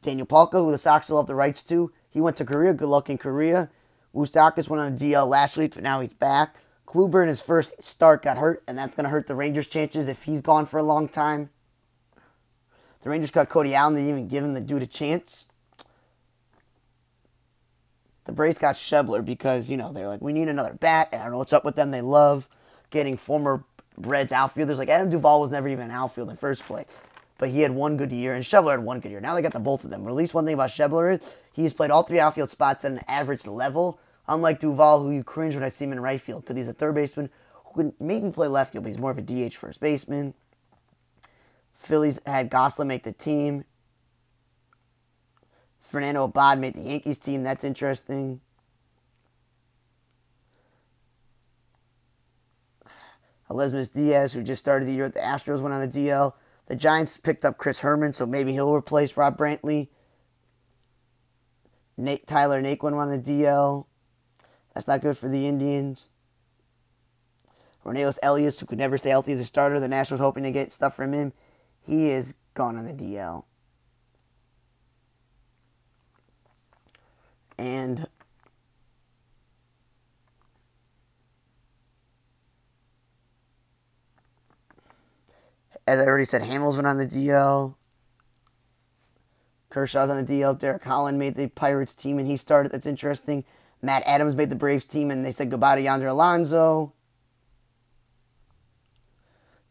Daniel 0.03 0.27
Palka, 0.27 0.59
who 0.59 0.71
the 0.71 0.79
Sox 0.79 1.07
still 1.07 1.19
have 1.19 1.27
the 1.27 1.35
rights 1.35 1.63
to, 1.65 1.93
he 2.11 2.21
went 2.21 2.37
to 2.37 2.45
Korea. 2.45 2.75
Good 2.75 2.89
luck 2.89 3.09
in 3.09 3.19
Korea. 3.19 3.71
Moustakas 4.15 4.69
went 4.69 4.83
on 4.83 4.97
the 4.97 5.13
DL 5.13 5.27
last 5.27 5.57
week, 5.57 5.75
but 5.75 5.83
now 5.83 6.01
he's 6.01 6.13
back. 6.13 6.57
Kluber 6.87 7.23
in 7.23 7.29
his 7.29 7.41
first 7.41 7.83
start 7.83 8.23
got 8.23 8.37
hurt, 8.37 8.63
and 8.67 8.77
that's 8.77 8.95
going 8.95 9.05
to 9.05 9.11
hurt 9.11 9.27
the 9.27 9.35
Rangers' 9.35 9.69
chances 9.69 10.09
if 10.09 10.23
he's 10.23 10.43
gone 10.43 10.67
for 10.67 10.79
a 10.79 10.83
long 10.83 11.09
time. 11.09 11.49
The 13.01 13.11
Rangers 13.11 13.31
cut 13.31 13.49
Cody 13.49 13.75
Allen. 13.75 13.95
They 13.95 14.03
didn't 14.03 14.17
even 14.17 14.29
give 14.29 14.45
him 14.45 14.55
the 14.55 14.61
dude 14.61 14.83
a 14.83 14.87
chance. 14.87 15.47
The 18.25 18.33
Braves 18.33 18.59
got 18.59 18.77
Schebler 18.77 19.25
because, 19.25 19.69
you 19.69 19.77
know, 19.77 19.93
they're 19.93 20.07
like, 20.07 20.21
we 20.21 20.33
need 20.33 20.49
another 20.49 20.75
bat. 20.75 21.09
I 21.13 21.19
don't 21.19 21.33
know 21.33 21.39
what's 21.39 21.53
up 21.53 21.65
with 21.65 21.75
them. 21.75 21.91
They 21.91 22.03
love 22.03 22.49
getting 22.91 23.17
former 23.17 23.65
Reds 23.97 24.33
outfielders. 24.33 24.79
Like 24.79 24.89
Adam 24.89 25.11
Duvall 25.11 25.41
was 25.41 25.51
never 25.51 25.69
even 25.69 25.87
an 25.87 25.91
outfield 25.91 26.31
in 26.31 26.37
first 26.37 26.65
place. 26.65 27.01
But 27.39 27.49
he 27.49 27.61
had 27.61 27.73
one 27.73 27.97
good 27.97 28.13
year, 28.13 28.35
and 28.35 28.45
Schebler 28.45 28.73
had 28.73 28.85
one 28.85 29.01
good 29.01 29.11
year. 29.11 29.21
Now 29.21 29.35
they 29.35 29.43
got 29.43 29.53
the 29.53 29.59
both 29.59 29.85
of 29.85 29.91
them. 29.91 30.05
But 30.05 30.11
at 30.11 30.17
least 30.17 30.35
one 30.35 30.45
thing 30.45 30.55
about 30.55 30.71
Schebler 30.71 31.15
is 31.15 31.37
he's 31.53 31.73
played 31.73 31.91
all 31.91 32.03
three 32.03 32.21
outfield 32.21 32.51
spots 32.51 32.85
at 32.85 32.93
an 32.93 33.01
average 33.09 33.47
level, 33.47 33.99
unlike 34.29 34.61
Duvall, 34.61 35.03
who 35.03 35.11
you 35.11 35.25
cringe 35.25 35.55
when 35.55 35.65
I 35.65 35.69
see 35.69 35.85
him 35.85 35.93
in 35.93 36.01
right 36.01 36.21
field 36.21 36.43
because 36.43 36.57
he's 36.57 36.69
a 36.69 36.73
third 36.73 36.95
baseman 36.95 37.31
who 37.65 37.73
can 37.75 37.87
make 37.99 38.23
maybe 38.23 38.33
play 38.33 38.49
left 38.49 38.73
field, 38.73 38.85
but 38.85 38.91
he's 38.91 38.99
more 38.99 39.11
of 39.11 39.19
a 39.19 39.23
DH 39.23 39.55
first 39.55 39.81
baseman. 39.81 40.35
Phillies 41.75 42.21
had 42.25 42.51
Gonsolin 42.51 42.87
make 42.87 43.03
the 43.03 43.13
team. 43.13 43.65
Fernando 45.81 46.25
Abad 46.25 46.59
made 46.59 46.75
the 46.75 46.83
Yankees 46.83 47.19
team. 47.19 47.43
That's 47.43 47.65
interesting. 47.65 48.41
Aledmys 53.51 53.93
Diaz, 53.93 54.33
who 54.33 54.43
just 54.43 54.61
started 54.61 54.87
the 54.87 54.93
year 54.93 55.05
at 55.05 55.13
the 55.13 55.21
Astros, 55.21 55.61
went 55.61 55.75
on 55.75 55.81
the 55.81 55.89
DL. 55.89 56.33
The 56.73 56.79
Giants 56.79 57.19
picked 57.19 57.45
up 57.45 57.59
Chris 57.59 57.81
Herman, 57.81 58.15
so 58.15 58.25
maybe 58.25 58.55
he'll 58.55 58.75
replace 58.75 59.15
Rob 59.15 59.37
Brantley. 59.37 59.89
Nate, 61.99 62.27
Tyler 62.27 62.63
Naquin 62.63 62.95
on 62.95 63.11
the 63.11 63.19
DL. 63.19 63.85
That's 64.73 64.89
not 64.89 65.03
good 65.03 65.19
for 65.19 65.29
the 65.29 65.47
Indians. 65.47 66.09
Cornelius 67.83 68.19
Elias, 68.23 68.59
who 68.59 68.65
could 68.65 68.79
never 68.79 68.97
stay 68.97 69.11
healthy 69.11 69.33
as 69.33 69.41
a 69.41 69.45
starter, 69.45 69.81
the 69.81 69.87
Nationals 69.87 70.23
hoping 70.23 70.45
to 70.45 70.51
get 70.51 70.73
stuff 70.73 70.97
from 70.97 71.13
him. 71.13 71.35
He 71.83 72.09
is 72.09 72.33
gone 72.55 72.79
on 72.79 72.87
the 72.87 72.95
DL. 72.95 73.45
And 77.59 78.09
as 85.87 85.99
I 85.99 86.07
already 86.07 86.25
said, 86.25 86.43
Hamels 86.43 86.75
went 86.75 86.87
on 86.87 86.99
the 86.99 87.07
DL. 87.07 87.75
Kershaw's 89.71 90.11
on 90.11 90.25
the 90.25 90.33
DL. 90.33 90.59
Derek 90.59 90.85
Holland 90.85 91.19
made 91.19 91.35
the 91.35 91.49
Pirates 91.49 91.95
team 91.95 92.19
and 92.19 92.27
he 92.27 92.37
started. 92.37 92.73
That's 92.73 92.87
interesting. 92.87 93.45
Matt 93.81 94.03
Adams 94.07 94.35
made 94.35 94.51
the 94.51 94.57
Braves 94.57 94.85
team 94.85 95.11
and 95.11 95.25
they 95.25 95.33
said 95.33 95.51
goodbye 95.51 95.77
to 95.77 95.83
Yonder 95.83 96.09
Alonso. 96.09 96.93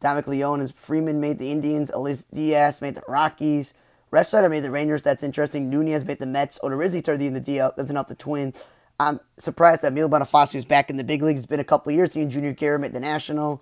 Dominic 0.02 0.28
Leone 0.28 0.62
and 0.62 0.74
Freeman 0.74 1.22
made 1.22 1.38
the 1.38 1.52
Indians. 1.52 1.92
Elias 1.92 2.26
Diaz 2.34 2.82
made 2.82 2.96
the 2.96 3.04
Rockies. 3.08 3.74
Refsnyder 4.12 4.50
made 4.50 4.64
the 4.64 4.72
Rangers. 4.72 5.04
That's 5.04 5.24
interesting. 5.24 5.70
Nunez 5.70 6.04
made 6.04 6.20
the 6.20 6.26
Mets. 6.26 6.60
Odorizzi 6.64 7.00
started 7.00 7.22
in 7.22 7.34
the 7.34 7.42
DL. 7.42 7.74
That's 7.78 7.92
enough 7.92 8.08
the 8.08 8.16
Twins. 8.16 8.62
I'm 9.00 9.20
surprised 9.38 9.84
that 9.84 9.94
Mil 9.94 10.10
Bonifacio 10.10 10.56
is 10.56 10.66
back 10.66 10.90
in 10.90 10.98
the 10.98 11.04
big 11.04 11.22
leagues. 11.22 11.40
It's 11.40 11.48
been 11.48 11.60
a 11.60 11.64
couple 11.64 11.92
years. 11.92 12.14
Seeing 12.14 12.30
Junior 12.30 12.54
Guerra 12.54 12.80
made 12.80 12.94
the 12.94 13.00
National. 13.00 13.62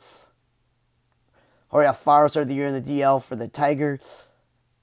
Jorge 1.70 1.88
Alfaro 1.88 2.30
started 2.30 2.50
the 2.50 2.56
year 2.56 2.68
in 2.68 2.74
the 2.74 2.82
DL 2.82 3.24
for 3.24 3.36
the 3.36 3.48
Tigers. 3.48 4.24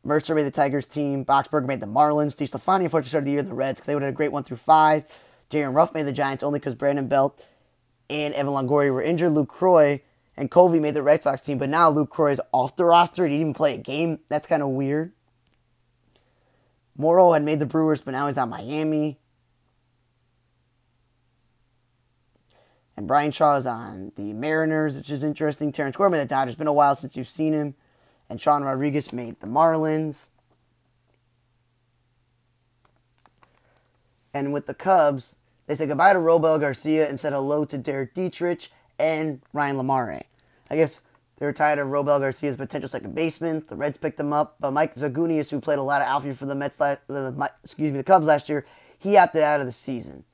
Mercer 0.05 0.37
made 0.37 0.45
the 0.45 0.53
Tigers 0.53 0.87
team. 0.87 1.25
Boxberger 1.25 1.67
made 1.67 1.81
the 1.81 1.87
Marlins. 1.87 2.33
Steve 2.33 2.49
Stefani, 2.49 2.85
unfortunately, 2.85 3.09
started 3.09 3.27
the 3.27 3.33
year 3.33 3.41
in 3.41 3.49
the 3.49 3.55
Reds 3.55 3.81
because 3.81 3.87
they 3.89 3.95
would 3.95 4.05
have 4.05 4.09
had 4.09 4.15
a 4.15 4.17
great 4.17 4.31
one 4.31 4.45
through 4.45 4.59
five. 4.59 5.05
Darin 5.49 5.75
Ruf 5.75 5.93
made 5.95 6.07
the 6.07 6.13
Giants 6.13 6.45
only 6.45 6.61
because 6.61 6.75
Brandon 6.75 7.09
Belt 7.09 7.45
and 8.09 8.33
Evan 8.35 8.53
Longoria 8.53 8.93
were 8.93 9.03
injured. 9.03 9.33
Luke 9.33 9.49
Croy 9.49 10.01
and 10.37 10.49
Covey 10.49 10.79
made 10.79 10.95
the 10.95 11.03
Red 11.03 11.25
Sox 11.25 11.43
team, 11.43 11.59
but 11.59 11.69
now 11.69 11.91
Luke 11.91 12.11
Croy 12.11 12.33
is 12.33 12.41
off 12.53 12.77
the 12.77 12.85
roster. 12.85 13.25
He 13.25 13.31
didn't 13.31 13.41
even 13.41 13.55
play 13.55 13.75
a 13.75 13.79
game. 13.79 14.21
That's 14.29 14.47
kind 14.47 14.63
of 14.63 14.69
weird. 14.69 15.13
Morrow 16.97 17.33
had 17.33 17.43
made 17.43 17.59
the 17.59 17.67
Brewers, 17.67 18.01
but 18.01 18.13
now 18.13 18.29
he's 18.29 18.39
on 18.39 18.49
Miami. 18.49 19.19
And 22.97 23.07
Bryan 23.07 23.31
Shaw 23.31 23.57
is 23.57 23.67
on 23.67 24.13
the 24.17 24.33
Mariners, 24.33 24.97
which 24.97 25.11
is 25.11 25.23
interesting. 25.23 25.71
Terrence 25.71 25.97
Gore 25.97 26.09
made 26.09 26.21
the 26.21 26.27
Dodgers. 26.27 26.53
It's 26.53 26.59
been 26.59 26.67
a 26.67 26.73
while 26.73 26.97
since 26.97 27.17
you've 27.17 27.29
seen 27.29 27.53
him. 27.53 27.75
And 28.31 28.41
Sean 28.41 28.65
Rodriguez 28.65 29.13
made 29.13 29.39
the 29.41 29.47
Marlins. 29.47 30.29
And 34.33 34.53
with 34.53 34.67
the 34.67 34.75
Cubs, 34.75 35.37
they 35.67 35.75
said 35.75 35.89
goodbye 35.89 36.13
to 36.13 36.19
Robel 36.19 36.59
Garcia 36.59 37.09
and 37.09 37.19
said 37.21 37.33
hello 37.33 37.65
to 37.67 37.79
Derek 37.79 38.15
Dietrich 38.15 38.71
and 38.99 39.41
Ryan 39.53 39.77
LaMarre. 39.77 40.23
I 40.71 40.77
guess 40.77 41.01
they 41.39 41.47
were 41.47 41.53
tired 41.53 41.79
of 41.79 41.89
Robel 41.89 42.19
Garcia's 42.19 42.57
potential 42.57 42.89
second 42.89 43.15
baseman. 43.15 43.65
The 43.69 43.77
Reds 43.77 43.99
picked 43.99 44.19
him 44.19 44.33
up, 44.33 44.57
but 44.59 44.73
Mike 44.73 44.95
Zagunis, 44.95 45.51
who 45.51 45.61
played 45.61 45.79
a 45.79 45.83
lot 45.83 46.03
of 46.03 46.09
outfield 46.09 46.39
for 46.39 46.47
the 46.47 46.55
Mets, 46.55 46.81
excuse 47.63 47.93
me, 47.93 47.99
the 47.99 48.05
Cubs 48.05 48.27
last 48.27 48.49
year, 48.49 48.67
he 48.99 49.17
opted 49.17 49.43
out 49.43 49.61
of 49.61 49.67
the 49.67 49.73
season. 49.73 50.25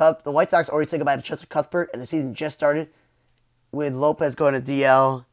Cup, 0.00 0.22
the 0.22 0.32
White 0.32 0.50
Sox 0.50 0.70
already 0.70 0.88
said 0.88 0.96
goodbye 0.96 1.16
to 1.16 1.22
Cheslor 1.22 1.50
Cuthbert, 1.50 1.90
and 1.92 2.00
the 2.00 2.06
season 2.06 2.32
just 2.32 2.56
started 2.56 2.88
with 3.70 3.92
Lopez 3.92 4.34
going 4.34 4.54
to 4.54 4.60
DL 4.62 5.26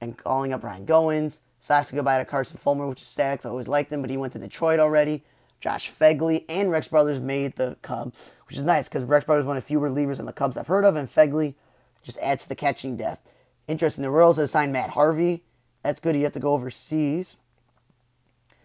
and 0.00 0.18
calling 0.18 0.52
up 0.52 0.64
Ryan 0.64 0.84
Goins. 0.84 1.38
Sox 1.60 1.90
said 1.90 1.94
goodbye 1.94 2.18
to 2.18 2.24
Carson 2.24 2.58
Fulmer, 2.58 2.88
which 2.88 3.02
is 3.02 3.06
sad 3.06 3.46
I 3.46 3.48
always 3.48 3.68
liked 3.68 3.92
him, 3.92 4.00
but 4.00 4.10
he 4.10 4.16
went 4.16 4.32
to 4.32 4.40
Detroit 4.40 4.80
already. 4.80 5.22
Josh 5.60 5.92
Phegley 5.92 6.44
and 6.48 6.72
Rex 6.72 6.88
Brothers 6.88 7.20
made 7.20 7.54
the 7.54 7.76
Cubs, 7.82 8.32
which 8.48 8.58
is 8.58 8.64
nice 8.64 8.88
because 8.88 9.04
Rex 9.04 9.26
Brothers 9.26 9.44
one 9.44 9.56
of 9.56 9.62
the 9.62 9.68
few 9.68 9.78
relievers 9.78 10.18
in 10.18 10.26
the 10.26 10.32
Cubs 10.32 10.56
I've 10.56 10.66
heard 10.66 10.84
of, 10.84 10.96
and 10.96 11.08
Phegley 11.08 11.54
just 12.02 12.18
adds 12.18 12.42
to 12.42 12.48
the 12.48 12.56
catching 12.56 12.96
depth. 12.96 13.24
Interesting, 13.68 14.02
the 14.02 14.10
Royals 14.10 14.38
have 14.38 14.50
signed 14.50 14.72
Matt 14.72 14.90
Harvey. 14.90 15.44
That's 15.84 16.00
good. 16.00 16.16
You 16.16 16.24
have 16.24 16.32
to 16.32 16.40
go 16.40 16.54
overseas. 16.54 17.36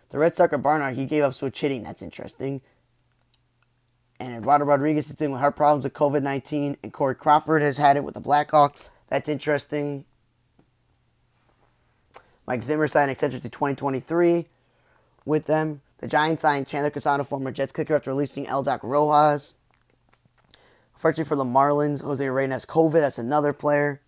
The 0.09 0.17
Red 0.17 0.35
Sox 0.35 0.57
Barnard, 0.57 0.95
he 0.95 1.05
gave 1.05 1.21
up 1.21 1.35
switch 1.35 1.59
hitting. 1.59 1.83
That's 1.83 2.01
interesting. 2.01 2.61
And 4.19 4.35
Eduardo 4.35 4.65
Rodriguez 4.65 5.09
is 5.09 5.15
dealing 5.15 5.33
with 5.33 5.41
heart 5.41 5.55
problems 5.55 5.83
with 5.83 5.93
COVID 5.93 6.23
19. 6.23 6.77
And 6.83 6.93
Corey 6.93 7.15
Crawford 7.15 7.61
has 7.61 7.77
had 7.77 7.95
it 7.97 8.03
with 8.03 8.13
the 8.13 8.21
Blackhawks. 8.21 8.89
That's 9.07 9.29
interesting. 9.29 10.05
Mike 12.45 12.63
Zimmer 12.63 12.87
signed 12.87 13.05
an 13.05 13.11
extension 13.11 13.41
to 13.41 13.49
2023 13.49 14.47
with 15.25 15.45
them. 15.45 15.81
The 15.99 16.07
Giants 16.07 16.41
signed 16.41 16.67
Chandler 16.67 16.89
Casano, 16.89 17.25
former 17.25 17.51
Jets 17.51 17.71
kicker, 17.71 17.95
after 17.95 18.11
releasing 18.11 18.45
Eldoc 18.45 18.79
Rojas. 18.83 19.53
Unfortunately 20.95 21.29
for 21.29 21.35
the 21.35 21.45
Marlins, 21.45 22.01
Jose 22.01 22.27
Reyna 22.27 22.55
has 22.55 22.65
COVID. 22.65 22.93
That's 22.93 23.19
another 23.19 23.53
player. 23.53 24.01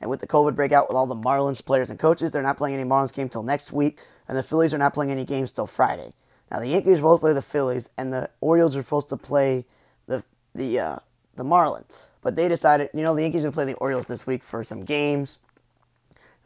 And 0.00 0.10
with 0.10 0.20
the 0.20 0.26
COVID 0.26 0.54
breakout 0.56 0.88
with 0.88 0.96
all 0.96 1.06
the 1.06 1.14
Marlins 1.14 1.64
players 1.64 1.90
and 1.90 1.98
coaches, 1.98 2.30
they're 2.30 2.42
not 2.42 2.58
playing 2.58 2.76
any 2.76 2.88
Marlins 2.88 3.12
game 3.12 3.28
till 3.28 3.42
next 3.42 3.72
week. 3.72 4.00
And 4.28 4.36
the 4.36 4.42
Phillies 4.42 4.74
are 4.74 4.78
not 4.78 4.94
playing 4.94 5.12
any 5.12 5.24
games 5.24 5.52
till 5.52 5.66
Friday. 5.66 6.12
Now 6.50 6.60
the 6.60 6.68
Yankees 6.68 7.00
will 7.00 7.18
play 7.18 7.32
the 7.32 7.42
Phillies, 7.42 7.88
and 7.98 8.12
the 8.12 8.30
Orioles 8.40 8.76
are 8.76 8.82
supposed 8.82 9.08
to 9.10 9.16
play 9.16 9.64
the 10.06 10.22
the 10.54 10.78
uh, 10.80 10.96
the 11.34 11.44
Marlins. 11.44 12.06
But 12.22 12.36
they 12.36 12.48
decided, 12.48 12.90
you 12.94 13.02
know, 13.02 13.14
the 13.14 13.22
Yankees 13.22 13.44
will 13.44 13.52
play 13.52 13.64
the 13.66 13.74
Orioles 13.74 14.06
this 14.06 14.26
week 14.26 14.42
for 14.42 14.64
some 14.64 14.82
games. 14.82 15.38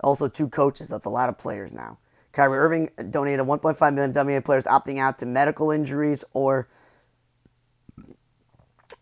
Also, 0.02 0.28
two 0.28 0.48
coaches. 0.48 0.88
That's 0.88 1.06
a 1.06 1.10
lot 1.10 1.28
of 1.28 1.38
players 1.38 1.72
now. 1.72 1.98
Kyrie 2.32 2.58
Irving 2.58 2.90
donated 3.10 3.44
1.5 3.44 3.94
million 3.94 4.12
WNBA 4.12 4.44
players 4.44 4.64
opting 4.64 4.98
out 4.98 5.18
to 5.18 5.26
medical 5.26 5.70
injuries 5.70 6.24
or 6.32 6.68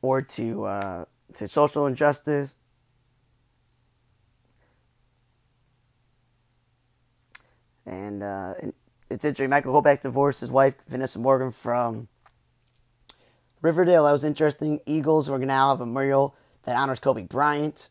or 0.03 0.23
to 0.23 0.65
uh, 0.65 1.05
to 1.35 1.49
social 1.49 1.87
injustice. 1.87 2.55
And 7.87 8.23
uh, 8.23 8.55
it's 9.11 9.25
interesting. 9.25 9.51
Michael 9.51 9.81
Kopech 9.81 10.01
divorced 10.01 10.41
his 10.41 10.51
wife, 10.51 10.75
Vanessa 10.89 11.19
Morgan, 11.19 11.53
from 11.53 12.09
Riverdale. 13.63 14.05
That 14.05 14.13
was 14.13 14.25
interesting. 14.25 14.81
Eagles 14.87 15.29
are 15.29 15.39
now 15.39 15.71
have 15.71 15.81
a 15.81 15.87
memorial 15.87 16.35
that 16.65 16.77
honors 16.77 17.01
Kobe 17.01 17.23
Bryant. 17.23 17.89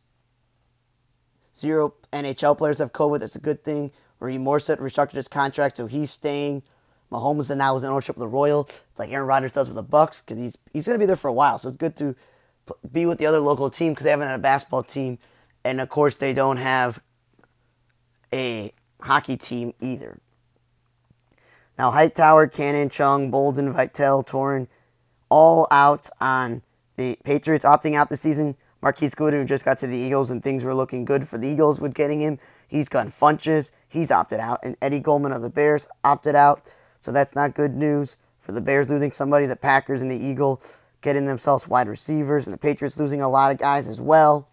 Zero 1.56 1.96
NHL 2.14 2.58
players 2.58 2.80
have 2.80 2.94
COVID. 2.94 3.20
That's 3.20 3.36
a 3.36 3.40
good 3.40 3.64
thing. 3.64 3.92
Raheem 4.20 4.46
Mostert 4.46 4.80
restructured 4.80 5.14
his 5.14 5.28
contract, 5.28 5.78
so 5.78 5.88
he's 5.88 6.12
staying. 6.12 6.64
Mahomes 7.12 7.50
and 7.50 7.58
now 7.58 7.78
is 7.78 7.84
in 7.84 7.90
ownership 7.90 8.18
of 8.18 8.20
the 8.20 8.28
Royals, 8.28 8.82
like 8.98 9.12
Aaron 9.12 9.28
Rodgers 9.28 9.54
does 9.54 9.68
with 9.68 9.76
the 9.76 9.84
Bucks, 9.84 10.22
because 10.22 10.38
he's 10.38 10.58
he's 10.74 10.86
going 10.86 10.96
to 10.96 11.00
be 11.00 11.06
there 11.06 11.16
for 11.16 11.30
a 11.30 11.34
while. 11.34 11.58
So 11.58 11.70
it's 11.70 11.78
good 11.78 11.96
to 11.98 12.16
be 12.92 13.06
with 13.06 13.18
the 13.18 13.28
other 13.28 13.40
local 13.40 13.70
team 13.70 13.94
because 13.94 14.04
they 14.04 14.10
haven't 14.10 14.28
had 14.28 14.40
a 14.40 14.42
basketball 14.42 14.84
team, 14.84 15.18
and 15.64 15.80
of 15.80 15.90
course 15.90 16.16
they 16.16 16.34
don't 16.34 16.58
have 16.58 17.00
a 18.34 18.74
hockey 19.00 19.38
team 19.38 19.74
either. 19.80 20.20
Now 21.78 21.92
Hightower, 21.92 22.48
Cannon, 22.48 22.90
Chung, 22.90 23.30
Bolden, 23.30 23.72
Vitale, 23.72 24.24
Torin, 24.24 24.68
all 25.30 25.68
out 25.72 26.10
on 26.20 26.62
the 26.96 27.18
Patriots 27.24 27.66
opting 27.66 27.96
out 27.96 28.10
this 28.10 28.22
season. 28.22 28.56
Marquise 28.82 29.16
Goodwin 29.16 29.48
just 29.48 29.66
got 29.66 29.80
to 29.80 29.88
the 29.88 29.98
Eagles 29.98 30.30
and 30.30 30.42
things 30.42 30.64
were 30.64 30.76
looking 30.76 31.06
good 31.06 31.28
for 31.28 31.38
the 31.38 31.48
Eagles 31.48 31.80
with 31.80 31.94
getting 31.94 32.22
him. 32.22 32.40
He's 32.68 32.90
gone 32.90 33.14
Funches. 33.22 33.72
He's 33.90 34.12
opted 34.12 34.40
out. 34.40 34.60
And 34.64 34.76
Eddie 34.82 35.00
Goldman 35.00 35.32
of 35.32 35.42
the 35.42 35.50
Bears 35.50 35.88
opted 36.04 36.36
out. 36.36 36.72
So 37.02 37.12
that's 37.12 37.36
not 37.36 37.56
good 37.56 37.76
news 37.76 38.18
for 38.42 38.52
the 38.52 38.62
Bears 38.62 38.90
losing 38.90 39.12
somebody. 39.12 39.46
The 39.46 39.56
Packers 39.56 40.02
and 40.02 40.12
the 40.12 40.18
Eagles 40.18 40.78
getting 41.02 41.26
themselves 41.26 41.68
wide 41.68 41.88
receivers. 41.88 42.48
And 42.48 42.54
the 42.54 42.58
Patriots 42.60 43.00
losing 43.00 43.22
a 43.22 43.30
lot 43.30 43.52
of 43.52 43.58
guys 43.58 43.88
as 43.88 44.02
well. 44.02 44.48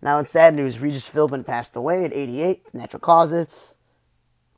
Now 0.00 0.18
in 0.18 0.26
sad 0.26 0.54
news, 0.54 0.78
Regis 0.78 1.08
Philbin 1.08 1.44
passed 1.44 1.74
away 1.74 2.04
at 2.04 2.12
88, 2.12 2.74
natural 2.74 3.00
causes. 3.00 3.48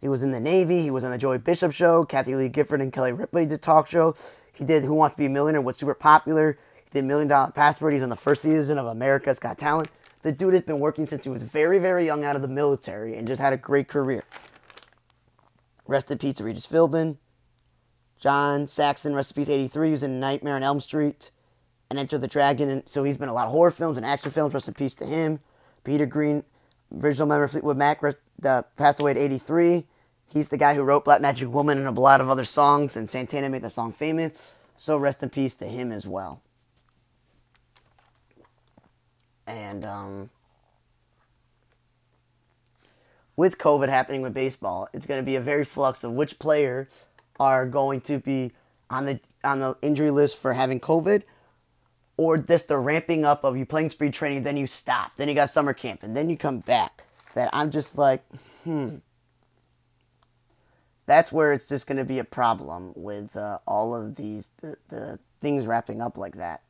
He 0.01 0.09
was 0.09 0.23
in 0.23 0.31
the 0.31 0.41
Navy. 0.41 0.83
He 0.83 0.91
was 0.91 1.05
on 1.05 1.11
the 1.11 1.19
Joey 1.19 1.39
Bishop 1.39 1.73
show. 1.73 2.05
Kathie 2.05 2.35
Lee 2.35 2.49
Gifford 2.49 2.81
and 2.81 2.93
Kelly 2.93 3.13
Ripley 3.13 3.47
did 3.47 3.61
talk 3.61 3.87
show. 3.87 4.15
He 4.53 4.65
did 4.65 4.83
Who 4.83 4.95
Wants 4.95 5.15
to 5.15 5.19
Be 5.19 5.27
a 5.27 5.31
Millionaire, 5.31 5.61
was 5.61 5.77
super 5.77 5.95
popular. 5.95 6.59
He 6.85 6.91
did 6.91 7.05
Million 7.05 7.29
Dollar 7.29 7.51
Passport. 7.51 7.93
He's 7.93 8.03
on 8.03 8.09
the 8.09 8.17
first 8.17 8.43
season 8.43 8.79
of 8.79 8.87
America's 8.87 9.39
Got 9.39 9.59
Talent. 9.59 9.89
The 10.23 10.33
dude 10.33 10.55
has 10.55 10.63
been 10.63 10.81
working 10.81 11.07
since 11.07 11.25
he 11.25 11.31
was 11.31 11.43
very, 11.43 11.79
very 11.79 12.05
young 12.05 12.25
out 12.25 12.37
of 12.37 12.43
the 12.43 12.49
military 12.49 13.17
and 13.17 13.27
just 13.27 13.41
had 13.41 13.53
a 13.53 13.57
great 13.57 13.89
career. 13.89 14.23
Rest 15.87 16.11
in 16.11 16.19
peace, 16.19 16.41
Regis 16.41 16.67
Philbin. 16.67 17.17
John 18.21 18.67
Saxon, 18.67 19.15
rest 19.15 19.31
in 19.31 19.37
peace, 19.37 19.49
83, 19.49 19.91
who's 19.91 20.03
in 20.03 20.21
Nightmare 20.21 20.57
on 20.57 20.63
Elm 20.63 20.81
Street 20.81 21.31
and 21.89 21.99
Enter 21.99 22.19
the 22.19 22.29
Dragon. 22.29 22.69
And 22.69 22.89
so 22.89 23.03
he's 23.03 23.17
been 23.17 23.31
a 23.31 23.35
lot 23.35 23.47
of 23.47 23.53
horror 23.53 23.71
films 23.71 23.97
and 23.97 24.05
action 24.05 24.31
films. 24.31 24.53
Rest 24.53 24.69
in 24.69 24.75
peace 24.75 24.95
to 24.97 25.07
him. 25.07 25.41
Peter 25.85 26.05
Green, 26.05 26.45
original 27.03 27.27
member 27.27 27.45
of 27.45 27.51
Fleetwood 27.51 27.79
Mac, 27.79 28.03
rest, 28.03 28.19
uh, 28.45 28.63
passed 28.77 29.01
away 29.01 29.13
at 29.13 29.17
83. 29.17 29.87
He's 30.33 30.49
the 30.49 30.57
guy 30.57 30.75
who 30.75 30.83
wrote 30.83 31.05
Black 31.05 31.21
Magic 31.21 31.53
Woman 31.53 31.79
and 31.79 31.87
a 31.89 32.01
lot 32.01 32.21
of 32.21 32.29
other 32.29 32.45
songs, 32.45 32.97
and 32.97 33.11
Santana 33.11 33.49
made 33.49 33.63
the 33.63 33.71
song 33.71 33.93
famous. 33.93 34.53
So 34.79 34.97
rest 34.97 35.23
in 35.23 35.29
peace 35.29 35.57
to 35.57 35.67
him 35.67 35.91
as 35.91 36.07
well. 36.07 36.41
And 39.47 39.85
um, 39.85 40.31
with 43.37 43.59
COVID 43.59 43.89
happening 43.89 44.23
with 44.23 44.33
baseball, 44.33 44.89
it's 44.93 45.07
going 45.07 45.19
to 45.19 45.27
be 45.27 45.37
a 45.37 45.41
very 45.41 45.65
flux 45.65 46.05
of 46.05 46.13
which 46.13 46.39
players 46.39 47.07
are 47.41 47.67
going 47.67 48.01
to 48.03 48.19
be 48.19 48.53
on 48.89 49.07
the 49.07 49.21
on 49.43 49.59
the 49.59 49.77
injury 49.83 50.11
list 50.11 50.37
for 50.39 50.53
having 50.53 50.79
COVID, 50.79 51.23
or 52.17 52.39
just 52.39 52.69
the 52.69 52.79
ramping 52.79 53.25
up 53.25 53.43
of 53.45 53.57
you 53.57 53.67
playing 53.67 53.91
speed 53.91 54.15
training, 54.15 54.43
then 54.45 54.57
you 54.57 54.67
stop, 54.67 55.13
then 55.17 55.29
you 55.29 55.35
got 55.35 55.51
summer 55.51 55.73
camp, 55.73 56.03
and 56.03 56.17
then 56.17 56.31
you 56.31 56.37
come 56.37 56.61
back. 56.61 57.05
That 57.35 57.51
I'm 57.53 57.71
just 57.71 57.99
like, 57.99 58.23
hmm 58.65 58.97
that's 61.11 61.33
where 61.33 61.53
it's 61.53 61.69
just 61.69 61.87
going 61.87 61.99
to 61.99 62.05
be 62.05 62.21
a 62.21 62.25
problem 62.25 62.93
with 62.95 63.35
uh, 63.37 63.59
all 63.67 63.95
of 63.95 64.15
these 64.15 64.47
the, 64.61 64.77
the 64.89 65.19
things 65.41 65.67
wrapping 65.67 66.01
up 66.01 66.17
like 66.17 66.37
that. 66.37 66.63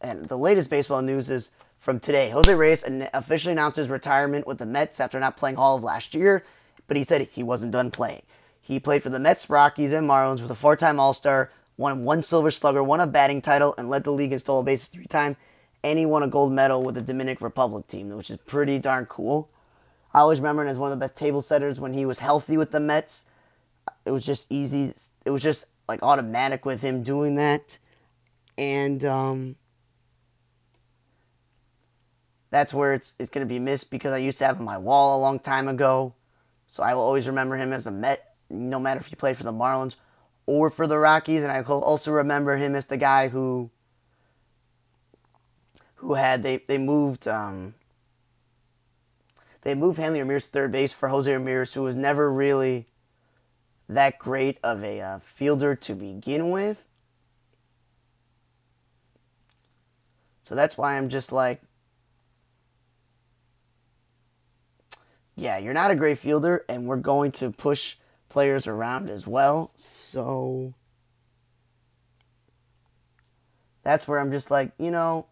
And 0.00 0.26
the 0.26 0.36
latest 0.36 0.68
baseball 0.68 1.02
news 1.02 1.28
is 1.28 1.50
from 1.80 2.00
today. 2.00 2.30
Jose 2.30 2.52
Reyes 2.52 2.84
officially 3.14 3.52
announced 3.52 3.76
his 3.76 3.88
retirement 3.88 4.46
with 4.46 4.58
the 4.58 4.66
Mets 4.66 5.00
after 5.00 5.20
not 5.20 5.36
playing 5.36 5.56
all 5.56 5.76
of 5.76 5.84
last 5.84 6.14
year, 6.14 6.44
but 6.86 6.96
he 6.96 7.04
said 7.04 7.28
he 7.32 7.42
wasn't 7.42 7.72
done 7.72 7.90
playing. 7.90 8.22
He 8.60 8.80
played 8.80 9.02
for 9.02 9.10
the 9.10 9.20
Mets, 9.20 9.48
Rockies, 9.48 9.92
and 9.92 10.08
Marlins 10.08 10.42
with 10.42 10.50
a 10.50 10.54
four-time 10.54 11.00
All-Star, 11.00 11.50
won 11.76 12.04
one 12.04 12.22
Silver 12.22 12.50
Slugger, 12.50 12.82
won 12.82 13.00
a 13.00 13.06
batting 13.06 13.40
title, 13.40 13.74
and 13.78 13.88
led 13.88 14.04
the 14.04 14.12
league 14.12 14.32
in 14.32 14.38
stolen 14.38 14.64
bases 14.64 14.88
three 14.88 15.06
times. 15.06 15.36
And 15.82 15.98
he 15.98 16.06
won 16.06 16.24
a 16.24 16.28
gold 16.28 16.52
medal 16.52 16.82
with 16.82 16.96
the 16.96 17.02
Dominican 17.02 17.44
Republic 17.44 17.86
team, 17.86 18.10
which 18.10 18.30
is 18.30 18.38
pretty 18.46 18.78
darn 18.78 19.06
cool. 19.06 19.48
I 20.14 20.20
always 20.20 20.40
remember 20.40 20.62
him 20.62 20.68
as 20.68 20.78
one 20.78 20.92
of 20.92 20.98
the 20.98 21.04
best 21.04 21.16
table 21.16 21.42
setters 21.42 21.78
when 21.78 21.92
he 21.92 22.06
was 22.06 22.18
healthy 22.18 22.56
with 22.56 22.70
the 22.70 22.80
Mets. 22.80 23.24
It 24.06 24.10
was 24.10 24.24
just 24.24 24.46
easy. 24.50 24.94
It 25.24 25.30
was 25.30 25.42
just 25.42 25.66
like 25.88 26.02
automatic 26.02 26.64
with 26.64 26.80
him 26.80 27.02
doing 27.02 27.36
that. 27.36 27.78
And 28.56 29.04
um, 29.04 29.56
that's 32.50 32.72
where 32.72 32.94
it's 32.94 33.12
it's 33.18 33.30
going 33.30 33.46
to 33.46 33.52
be 33.52 33.58
missed 33.58 33.90
because 33.90 34.12
I 34.12 34.18
used 34.18 34.38
to 34.38 34.46
have 34.46 34.56
him 34.56 34.62
on 34.62 34.66
my 34.66 34.78
wall 34.78 35.18
a 35.18 35.20
long 35.20 35.38
time 35.38 35.68
ago. 35.68 36.14
So 36.68 36.82
I 36.82 36.94
will 36.94 37.02
always 37.02 37.26
remember 37.26 37.56
him 37.56 37.72
as 37.72 37.86
a 37.86 37.90
Met, 37.90 38.34
no 38.50 38.78
matter 38.78 39.00
if 39.00 39.06
he 39.06 39.16
played 39.16 39.36
for 39.36 39.44
the 39.44 39.52
Marlins 39.52 39.94
or 40.46 40.70
for 40.70 40.86
the 40.86 40.98
Rockies. 40.98 41.42
And 41.42 41.52
I 41.52 41.60
will 41.60 41.82
also 41.82 42.12
remember 42.12 42.56
him 42.56 42.74
as 42.74 42.86
the 42.86 42.96
guy 42.96 43.28
who 43.28 43.70
who 45.96 46.14
had 46.14 46.42
they 46.42 46.58
they 46.66 46.78
moved 46.78 47.28
um, 47.28 47.74
they 49.62 49.74
moved 49.74 49.98
Hanley 49.98 50.20
Ramirez 50.20 50.46
to 50.46 50.50
third 50.50 50.72
base 50.72 50.92
for 50.92 51.08
Jose 51.08 51.30
Ramirez, 51.30 51.72
who 51.72 51.82
was 51.82 51.96
never 51.96 52.30
really 52.30 52.86
that 53.88 54.18
great 54.18 54.58
of 54.62 54.84
a 54.84 55.00
uh, 55.00 55.18
fielder 55.36 55.74
to 55.74 55.94
begin 55.94 56.50
with. 56.50 56.84
So 60.44 60.54
that's 60.54 60.78
why 60.78 60.96
I'm 60.96 61.08
just 61.08 61.32
like, 61.32 61.60
yeah, 65.36 65.58
you're 65.58 65.74
not 65.74 65.90
a 65.90 65.94
great 65.94 66.18
fielder, 66.18 66.64
and 66.68 66.86
we're 66.86 66.96
going 66.96 67.32
to 67.32 67.50
push 67.50 67.96
players 68.28 68.66
around 68.66 69.10
as 69.10 69.26
well. 69.26 69.72
So 69.76 70.74
that's 73.82 74.08
where 74.08 74.18
I'm 74.18 74.32
just 74.32 74.50
like, 74.50 74.72
you 74.78 74.90
know, 74.90 75.26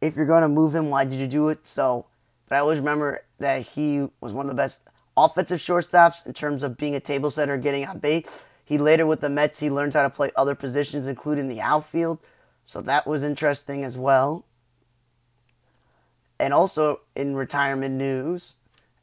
if 0.00 0.16
you're 0.16 0.26
going 0.26 0.42
to 0.42 0.48
move 0.48 0.74
him, 0.74 0.90
why 0.90 1.04
did 1.04 1.18
you 1.18 1.26
do 1.26 1.48
it? 1.48 1.66
So 1.66 2.06
but 2.52 2.58
I 2.58 2.60
always 2.60 2.80
remember 2.80 3.24
that 3.38 3.62
he 3.62 4.06
was 4.20 4.34
one 4.34 4.44
of 4.44 4.50
the 4.50 4.54
best 4.54 4.80
offensive 5.16 5.58
shortstops 5.58 6.26
in 6.26 6.34
terms 6.34 6.62
of 6.62 6.76
being 6.76 6.94
a 6.94 7.00
table 7.00 7.30
setter, 7.30 7.56
getting 7.56 7.86
on 7.86 7.98
base. 7.98 8.44
He 8.66 8.76
later 8.76 9.06
with 9.06 9.22
the 9.22 9.30
Mets, 9.30 9.58
he 9.58 9.70
learned 9.70 9.94
how 9.94 10.02
to 10.02 10.10
play 10.10 10.32
other 10.36 10.54
positions, 10.54 11.06
including 11.06 11.48
the 11.48 11.62
outfield. 11.62 12.18
So 12.66 12.82
that 12.82 13.06
was 13.06 13.22
interesting 13.22 13.84
as 13.84 13.96
well. 13.96 14.44
And 16.38 16.52
also 16.52 17.00
in 17.16 17.34
retirement 17.34 17.94
news, 17.94 18.56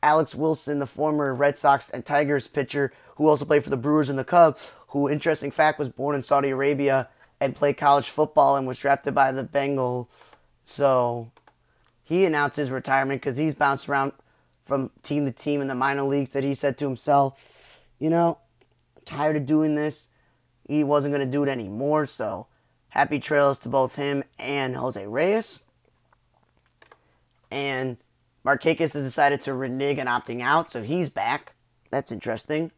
Alex 0.03 0.35
Wilson, 0.35 0.77
the 0.77 0.85
former 0.85 1.33
Red 1.33 1.57
Sox 1.57 1.89
and 1.89 2.05
Tigers 2.05 2.45
pitcher, 2.45 2.93
who 3.15 3.27
also 3.27 3.45
played 3.45 3.63
for 3.63 3.71
the 3.71 3.77
Brewers 3.77 4.09
and 4.09 4.19
the 4.19 4.23
Cubs, 4.23 4.71
who, 4.89 5.09
interesting 5.09 5.49
fact, 5.49 5.79
was 5.79 5.89
born 5.89 6.15
in 6.15 6.21
Saudi 6.21 6.49
Arabia 6.49 7.09
and 7.39 7.55
played 7.55 7.77
college 7.77 8.09
football 8.09 8.57
and 8.57 8.67
was 8.67 8.77
drafted 8.77 9.15
by 9.15 9.31
the 9.31 9.43
Bengals. 9.43 10.05
So 10.65 11.31
he 12.09 12.25
announced 12.25 12.57
his 12.57 12.71
retirement 12.71 13.21
because 13.21 13.37
he's 13.37 13.53
bounced 13.53 13.87
around 13.87 14.13
from 14.65 14.89
team 15.03 15.27
to 15.27 15.31
team 15.31 15.61
in 15.61 15.67
the 15.67 15.75
minor 15.75 16.01
leagues 16.01 16.31
that 16.31 16.43
he 16.43 16.55
said 16.55 16.75
to 16.79 16.85
himself, 16.85 17.79
you 17.99 18.09
know, 18.09 18.39
I'm 18.97 19.03
tired 19.05 19.35
of 19.35 19.45
doing 19.45 19.75
this. 19.75 20.07
He 20.67 20.83
wasn't 20.83 21.13
going 21.13 21.25
to 21.25 21.31
do 21.31 21.43
it 21.43 21.49
anymore. 21.49 22.07
So 22.07 22.47
happy 22.89 23.19
trails 23.19 23.59
to 23.59 23.69
both 23.69 23.93
him 23.93 24.23
and 24.39 24.75
Jose 24.75 25.05
Reyes. 25.05 25.59
And 27.51 27.95
Markakis 28.43 28.93
has 28.93 29.03
decided 29.03 29.41
to 29.41 29.53
renege 29.53 29.99
and 29.99 30.09
opting 30.09 30.41
out, 30.41 30.71
so 30.71 30.81
he's 30.81 31.09
back. 31.09 31.53
That's 31.91 32.11
interesting. 32.11 32.71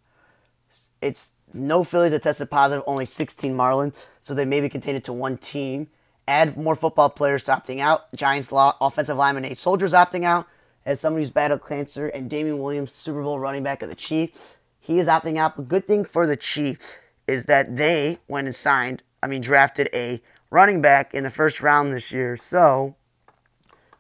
It's 1.01 1.29
no 1.53 1.85
Phillies 1.85 2.11
that 2.11 2.23
tested 2.23 2.49
positive, 2.49 2.83
only 2.85 3.05
16 3.05 3.55
Marlins, 3.55 4.05
so 4.23 4.33
they 4.33 4.45
maybe 4.45 4.67
contain 4.67 4.97
it 4.97 5.05
to 5.05 5.13
one 5.13 5.37
team 5.37 5.87
add 6.27 6.57
more 6.57 6.75
football 6.75 7.09
players 7.09 7.45
opting 7.45 7.79
out. 7.79 8.13
Giants 8.15 8.51
law, 8.51 8.75
offensive 8.79 9.17
lineman 9.17 9.43
Nate 9.43 9.57
Solder's 9.57 9.93
opting 9.93 10.23
out 10.23 10.47
as 10.85 10.99
somebody 10.99 11.23
who's 11.23 11.29
battled 11.29 11.65
cancer, 11.65 12.07
and 12.07 12.29
Damien 12.29 12.59
Williams, 12.59 12.91
Super 12.91 13.21
Bowl 13.21 13.39
running 13.39 13.63
back 13.63 13.83
of 13.83 13.89
the 13.89 13.95
Chiefs, 13.95 14.55
he 14.79 14.99
is 14.99 15.07
opting 15.07 15.37
out. 15.37 15.55
But 15.55 15.67
good 15.67 15.85
thing 15.85 16.05
for 16.05 16.25
the 16.25 16.35
Chiefs 16.35 16.97
is 17.27 17.45
that 17.45 17.75
they 17.75 18.17
went 18.27 18.47
and 18.47 18.55
signed, 18.55 19.03
I 19.21 19.27
mean, 19.27 19.41
drafted 19.41 19.89
a 19.93 20.21
running 20.49 20.81
back 20.81 21.13
in 21.13 21.23
the 21.23 21.29
first 21.29 21.61
round 21.61 21.93
this 21.93 22.11
year. 22.11 22.35
So 22.35 22.95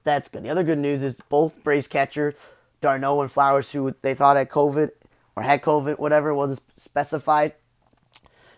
that's 0.03 0.29
good. 0.29 0.43
The 0.43 0.49
other 0.49 0.63
good 0.63 0.79
news 0.79 1.03
is 1.03 1.21
both 1.29 1.63
Braves 1.63 1.87
catchers, 1.87 2.53
d'Arnaud 2.81 3.21
and 3.21 3.31
Flowers, 3.31 3.71
who 3.71 3.91
they 4.01 4.15
thought 4.15 4.37
had 4.37 4.49
COVID 4.49 4.89
or 5.35 5.43
had 5.43 5.61
COVID, 5.61 5.99
whatever 5.99 6.33
wasn't 6.33 6.61
specified, 6.77 7.53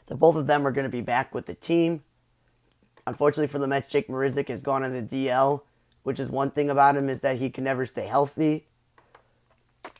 that 0.07 0.15
both 0.15 0.35
of 0.35 0.47
them 0.47 0.65
are 0.65 0.71
going 0.71 0.85
to 0.85 0.89
be 0.89 1.01
back 1.01 1.35
with 1.35 1.45
the 1.45 1.53
team. 1.53 2.03
Unfortunately 3.05 3.47
for 3.47 3.59
the 3.59 3.67
Mets, 3.67 3.91
Jake 3.91 4.07
Marisnick 4.07 4.47
has 4.47 4.61
gone 4.61 4.83
on 4.83 4.91
the 4.91 5.01
DL, 5.01 5.61
which 6.03 6.19
is 6.19 6.29
one 6.29 6.51
thing 6.51 6.69
about 6.69 6.95
him 6.95 7.09
is 7.09 7.19
that 7.21 7.37
he 7.37 7.49
can 7.49 7.63
never 7.63 7.85
stay 7.85 8.05
healthy. 8.05 8.65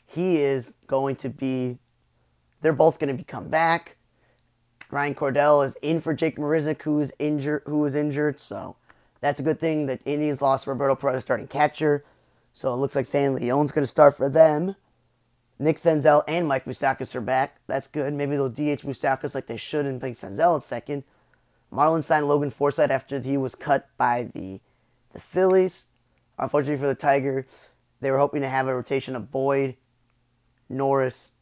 He 0.06 0.38
is 0.40 0.74
going 0.86 1.16
to 1.16 1.28
be. 1.28 1.78
They're 2.62 2.72
both 2.72 2.98
going 2.98 3.08
to 3.08 3.14
be 3.14 3.24
come 3.24 3.48
back. 3.48 3.96
Ryan 4.90 5.14
Cordell 5.14 5.66
is 5.66 5.76
in 5.82 6.00
for 6.00 6.14
Jake 6.14 6.36
Marisnick, 6.36 6.80
who 6.82 7.00
is 7.00 7.12
injured. 7.18 7.62
Who 7.66 7.80
was 7.80 7.94
injured, 7.94 8.40
so 8.40 8.76
that's 9.20 9.40
a 9.40 9.42
good 9.42 9.60
thing. 9.60 9.86
The 9.86 9.98
Indians 10.04 10.40
lost 10.40 10.66
Roberto 10.66 10.94
Perez, 10.94 11.22
starting 11.22 11.48
catcher, 11.48 12.04
so 12.54 12.72
it 12.72 12.76
looks 12.76 12.94
like 12.94 13.06
Sandy 13.06 13.40
Leon's 13.46 13.72
going 13.72 13.82
to 13.82 13.88
start 13.88 14.16
for 14.16 14.28
them. 14.28 14.76
Nick 15.58 15.76
Senzel 15.76 16.24
and 16.26 16.48
Mike 16.48 16.64
Moustakas 16.64 17.14
are 17.14 17.20
back. 17.20 17.56
That's 17.66 17.86
good. 17.86 18.12
Maybe 18.12 18.32
they'll 18.32 18.48
DH 18.48 18.82
Moustakas 18.82 19.34
like 19.34 19.46
they 19.46 19.56
should 19.56 19.86
and 19.86 20.00
bring 20.00 20.14
Senzel 20.14 20.56
at 20.56 20.62
second. 20.62 21.04
Marlins 21.72 22.04
signed 22.04 22.28
Logan 22.28 22.50
Forsythe 22.50 22.90
after 22.90 23.20
he 23.20 23.36
was 23.36 23.54
cut 23.54 23.88
by 23.96 24.30
the 24.34 24.60
the 25.12 25.20
Phillies. 25.20 25.86
Unfortunately 26.38 26.80
for 26.80 26.88
the 26.88 26.94
Tigers, 26.94 27.46
they 28.00 28.10
were 28.10 28.18
hoping 28.18 28.42
to 28.42 28.48
have 28.48 28.66
a 28.66 28.74
rotation 28.74 29.16
of 29.16 29.30
Boyd, 29.30 29.76
Norris, 30.68 31.32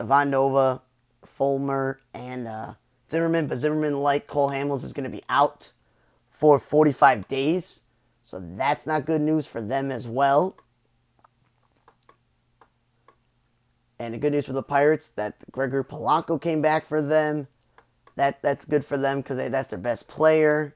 Ivan 0.00 0.30
Nova, 0.30 0.82
Fulmer, 1.24 2.00
and 2.14 2.48
uh, 2.48 2.74
Zimmerman. 3.10 3.46
But 3.46 3.58
Zimmerman, 3.58 4.00
like 4.00 4.26
Cole 4.26 4.50
Hamels, 4.50 4.82
is 4.82 4.92
going 4.94 5.04
to 5.04 5.10
be 5.10 5.22
out 5.28 5.72
for 6.30 6.58
45 6.58 7.28
days. 7.28 7.80
So 8.22 8.42
that's 8.56 8.86
not 8.86 9.04
good 9.04 9.20
news 9.20 9.46
for 9.46 9.60
them 9.60 9.90
as 9.90 10.08
well. 10.08 10.56
And 13.98 14.14
the 14.14 14.18
good 14.18 14.32
news 14.32 14.46
for 14.46 14.54
the 14.54 14.62
Pirates 14.62 15.08
that 15.16 15.34
Gregory 15.52 15.84
Polanco 15.84 16.40
came 16.40 16.62
back 16.62 16.86
for 16.86 17.00
them. 17.00 17.46
That 18.16 18.42
that's 18.42 18.64
good 18.64 18.84
for 18.84 18.96
them 18.96 19.20
because 19.20 19.50
that's 19.50 19.68
their 19.68 19.78
best 19.78 20.06
player. 20.08 20.74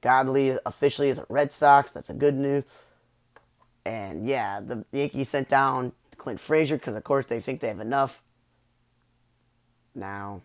Godley 0.00 0.56
officially 0.64 1.08
is 1.08 1.18
a 1.18 1.26
Red 1.28 1.52
Sox. 1.52 1.90
That's 1.90 2.10
a 2.10 2.14
good 2.14 2.34
news. 2.34 2.64
And 3.84 4.26
yeah, 4.26 4.60
the 4.60 4.84
Yankees 4.92 5.28
sent 5.28 5.48
down 5.48 5.92
Clint 6.16 6.40
Frazier 6.40 6.76
because 6.76 6.94
of 6.94 7.04
course 7.04 7.26
they 7.26 7.40
think 7.40 7.60
they 7.60 7.68
have 7.68 7.80
enough. 7.80 8.22
Now, 9.94 10.42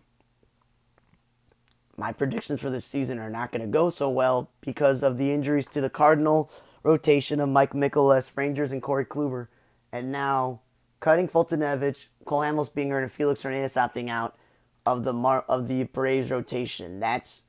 my 1.96 2.12
predictions 2.12 2.60
for 2.60 2.70
this 2.70 2.84
season 2.84 3.18
are 3.18 3.30
not 3.30 3.52
going 3.52 3.60
to 3.60 3.68
go 3.68 3.90
so 3.90 4.10
well 4.10 4.50
because 4.60 5.02
of 5.02 5.18
the 5.18 5.30
injuries 5.30 5.66
to 5.68 5.80
the 5.80 5.90
Cardinal 5.90 6.50
rotation 6.82 7.38
of 7.38 7.48
Mike 7.48 7.72
Mikolas, 7.72 8.30
Rangers, 8.34 8.72
and 8.72 8.82
Corey 8.82 9.04
Kluber. 9.04 9.48
And 9.92 10.10
now 10.10 10.60
cutting 11.04 11.28
Foltynewicz, 11.28 12.06
Cole 12.24 12.40
Hamels 12.40 12.72
being 12.72 12.88
hurt, 12.88 13.02
and 13.02 13.12
Felix 13.12 13.42
Hernandez 13.42 13.74
opting 13.74 14.08
out 14.08 14.38
of 14.86 15.04
the 15.04 15.12
Mar- 15.12 15.44
of 15.48 15.68
the 15.68 15.84
Braves 15.84 16.30
rotation. 16.30 16.98
That's 16.98 17.42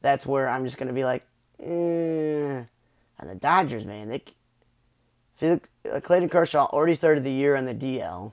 that's 0.00 0.26
where 0.26 0.48
I'm 0.48 0.64
just 0.64 0.78
gonna 0.78 0.92
be 0.92 1.04
like, 1.04 1.24
eh. 1.60 2.64
and 3.20 3.30
the 3.30 3.36
Dodgers, 3.36 3.84
man, 3.84 4.08
they 4.08 4.24
Felix, 5.36 5.68
uh, 5.92 6.00
Clayton 6.00 6.28
Kershaw 6.28 6.66
already 6.72 6.96
started 6.96 7.22
the 7.22 7.30
year 7.30 7.54
on 7.54 7.66
the 7.66 7.74
DL, 7.74 8.32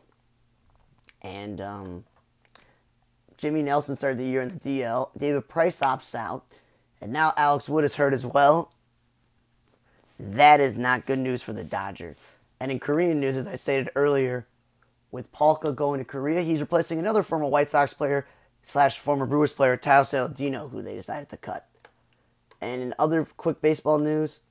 and 1.22 1.62
um, 1.62 2.04
Jimmy 3.38 3.62
Nelson 3.62 3.96
started 3.96 4.18
the 4.18 4.26
year 4.26 4.42
in 4.42 4.50
the 4.50 4.56
DL. 4.56 5.12
David 5.16 5.48
Price 5.48 5.80
opts 5.82 6.16
out, 6.16 6.44
and 7.02 7.14
now 7.14 7.34
Alex 7.38 7.70
Wood 7.70 7.84
is 7.84 7.94
hurt 7.94 8.16
as 8.16 8.26
well. 8.26 8.72
That 10.20 10.60
is 10.60 10.76
not 10.76 11.06
good 11.06 11.20
news 11.20 11.44
for 11.44 11.54
the 11.54 11.64
Dodgers. 11.64 12.18
And 12.60 12.72
in 12.72 12.80
Korean 12.80 13.20
news, 13.20 13.38
as 13.38 13.48
I 13.48 13.56
stated 13.56 13.90
earlier, 13.96 14.46
with 15.12 15.32
Palka 15.32 15.74
going 15.74 16.00
to 16.00 16.06
Korea, 16.06 16.42
he's 16.42 16.60
replacing 16.60 17.00
another 17.00 17.24
former 17.24 17.46
White 17.46 17.72
Sox 17.72 17.94
player 17.94 18.28
slash 18.64 19.00
former 19.00 19.26
Brewers 19.26 19.54
player, 19.54 19.78
Tao 19.78 20.04
Saladino, 20.04 20.70
who 20.70 20.82
they 20.82 20.96
decided 20.96 21.30
to 21.30 21.38
cut. 21.38 21.68
And 22.62 22.82
in 22.82 22.94
other 23.00 23.26
quick 23.38 23.62
baseball 23.62 23.98
news, 23.98 24.42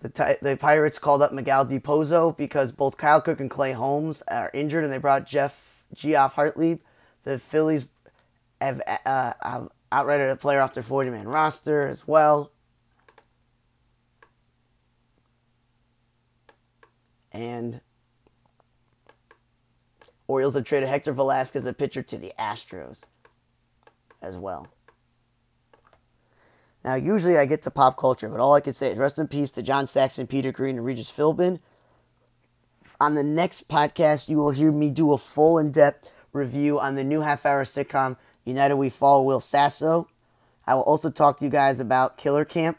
the, 0.00 0.38
the 0.42 0.56
Pirates 0.56 0.98
called 0.98 1.22
up 1.22 1.32
Miguel 1.32 1.66
Dipozo 1.66 2.36
because 2.36 2.72
both 2.72 2.96
Kyle 2.96 3.20
Cook 3.20 3.40
and 3.40 3.50
Clay 3.50 3.72
Holmes 3.72 4.22
are 4.28 4.50
injured, 4.52 4.84
and 4.84 4.92
they 4.92 4.98
brought 4.98 5.26
Jeff 5.26 5.56
Geoff 5.94 6.34
Hartlieb. 6.34 6.80
The 7.24 7.38
Phillies 7.38 7.84
have, 8.60 8.80
uh, 8.86 9.32
have 9.40 9.68
outrighted 9.90 10.30
a 10.30 10.36
player 10.36 10.60
off 10.60 10.74
their 10.74 10.82
40-man 10.82 11.26
roster 11.26 11.86
as 11.86 12.06
well. 12.06 12.50
And 17.38 17.80
Orioles 20.26 20.54
have 20.54 20.64
traded 20.64 20.88
Hector 20.88 21.12
Velazquez, 21.12 21.62
the 21.62 21.72
pitcher, 21.72 22.02
to 22.02 22.18
the 22.18 22.32
Astros 22.36 23.02
as 24.20 24.36
well. 24.36 24.66
Now, 26.84 26.96
usually 26.96 27.38
I 27.38 27.46
get 27.46 27.62
to 27.62 27.70
pop 27.70 27.96
culture, 27.96 28.28
but 28.28 28.40
all 28.40 28.54
I 28.54 28.60
can 28.60 28.74
say 28.74 28.90
is 28.90 28.98
rest 28.98 29.20
in 29.20 29.28
peace 29.28 29.52
to 29.52 29.62
John 29.62 29.86
Saxon, 29.86 30.26
Peter 30.26 30.50
Green, 30.50 30.78
and 30.78 30.84
Regis 30.84 31.12
Philbin. 31.12 31.60
On 33.00 33.14
the 33.14 33.22
next 33.22 33.68
podcast, 33.68 34.28
you 34.28 34.38
will 34.38 34.50
hear 34.50 34.72
me 34.72 34.90
do 34.90 35.12
a 35.12 35.18
full 35.18 35.58
in 35.58 35.70
depth 35.70 36.10
review 36.32 36.80
on 36.80 36.96
the 36.96 37.04
new 37.04 37.20
half 37.20 37.46
hour 37.46 37.62
sitcom, 37.62 38.16
United 38.44 38.74
We 38.74 38.90
Fall, 38.90 39.24
Will 39.24 39.40
Sasso. 39.40 40.08
I 40.66 40.74
will 40.74 40.82
also 40.82 41.08
talk 41.08 41.38
to 41.38 41.44
you 41.44 41.52
guys 41.52 41.78
about 41.78 42.18
Killer 42.18 42.44
Camp 42.44 42.78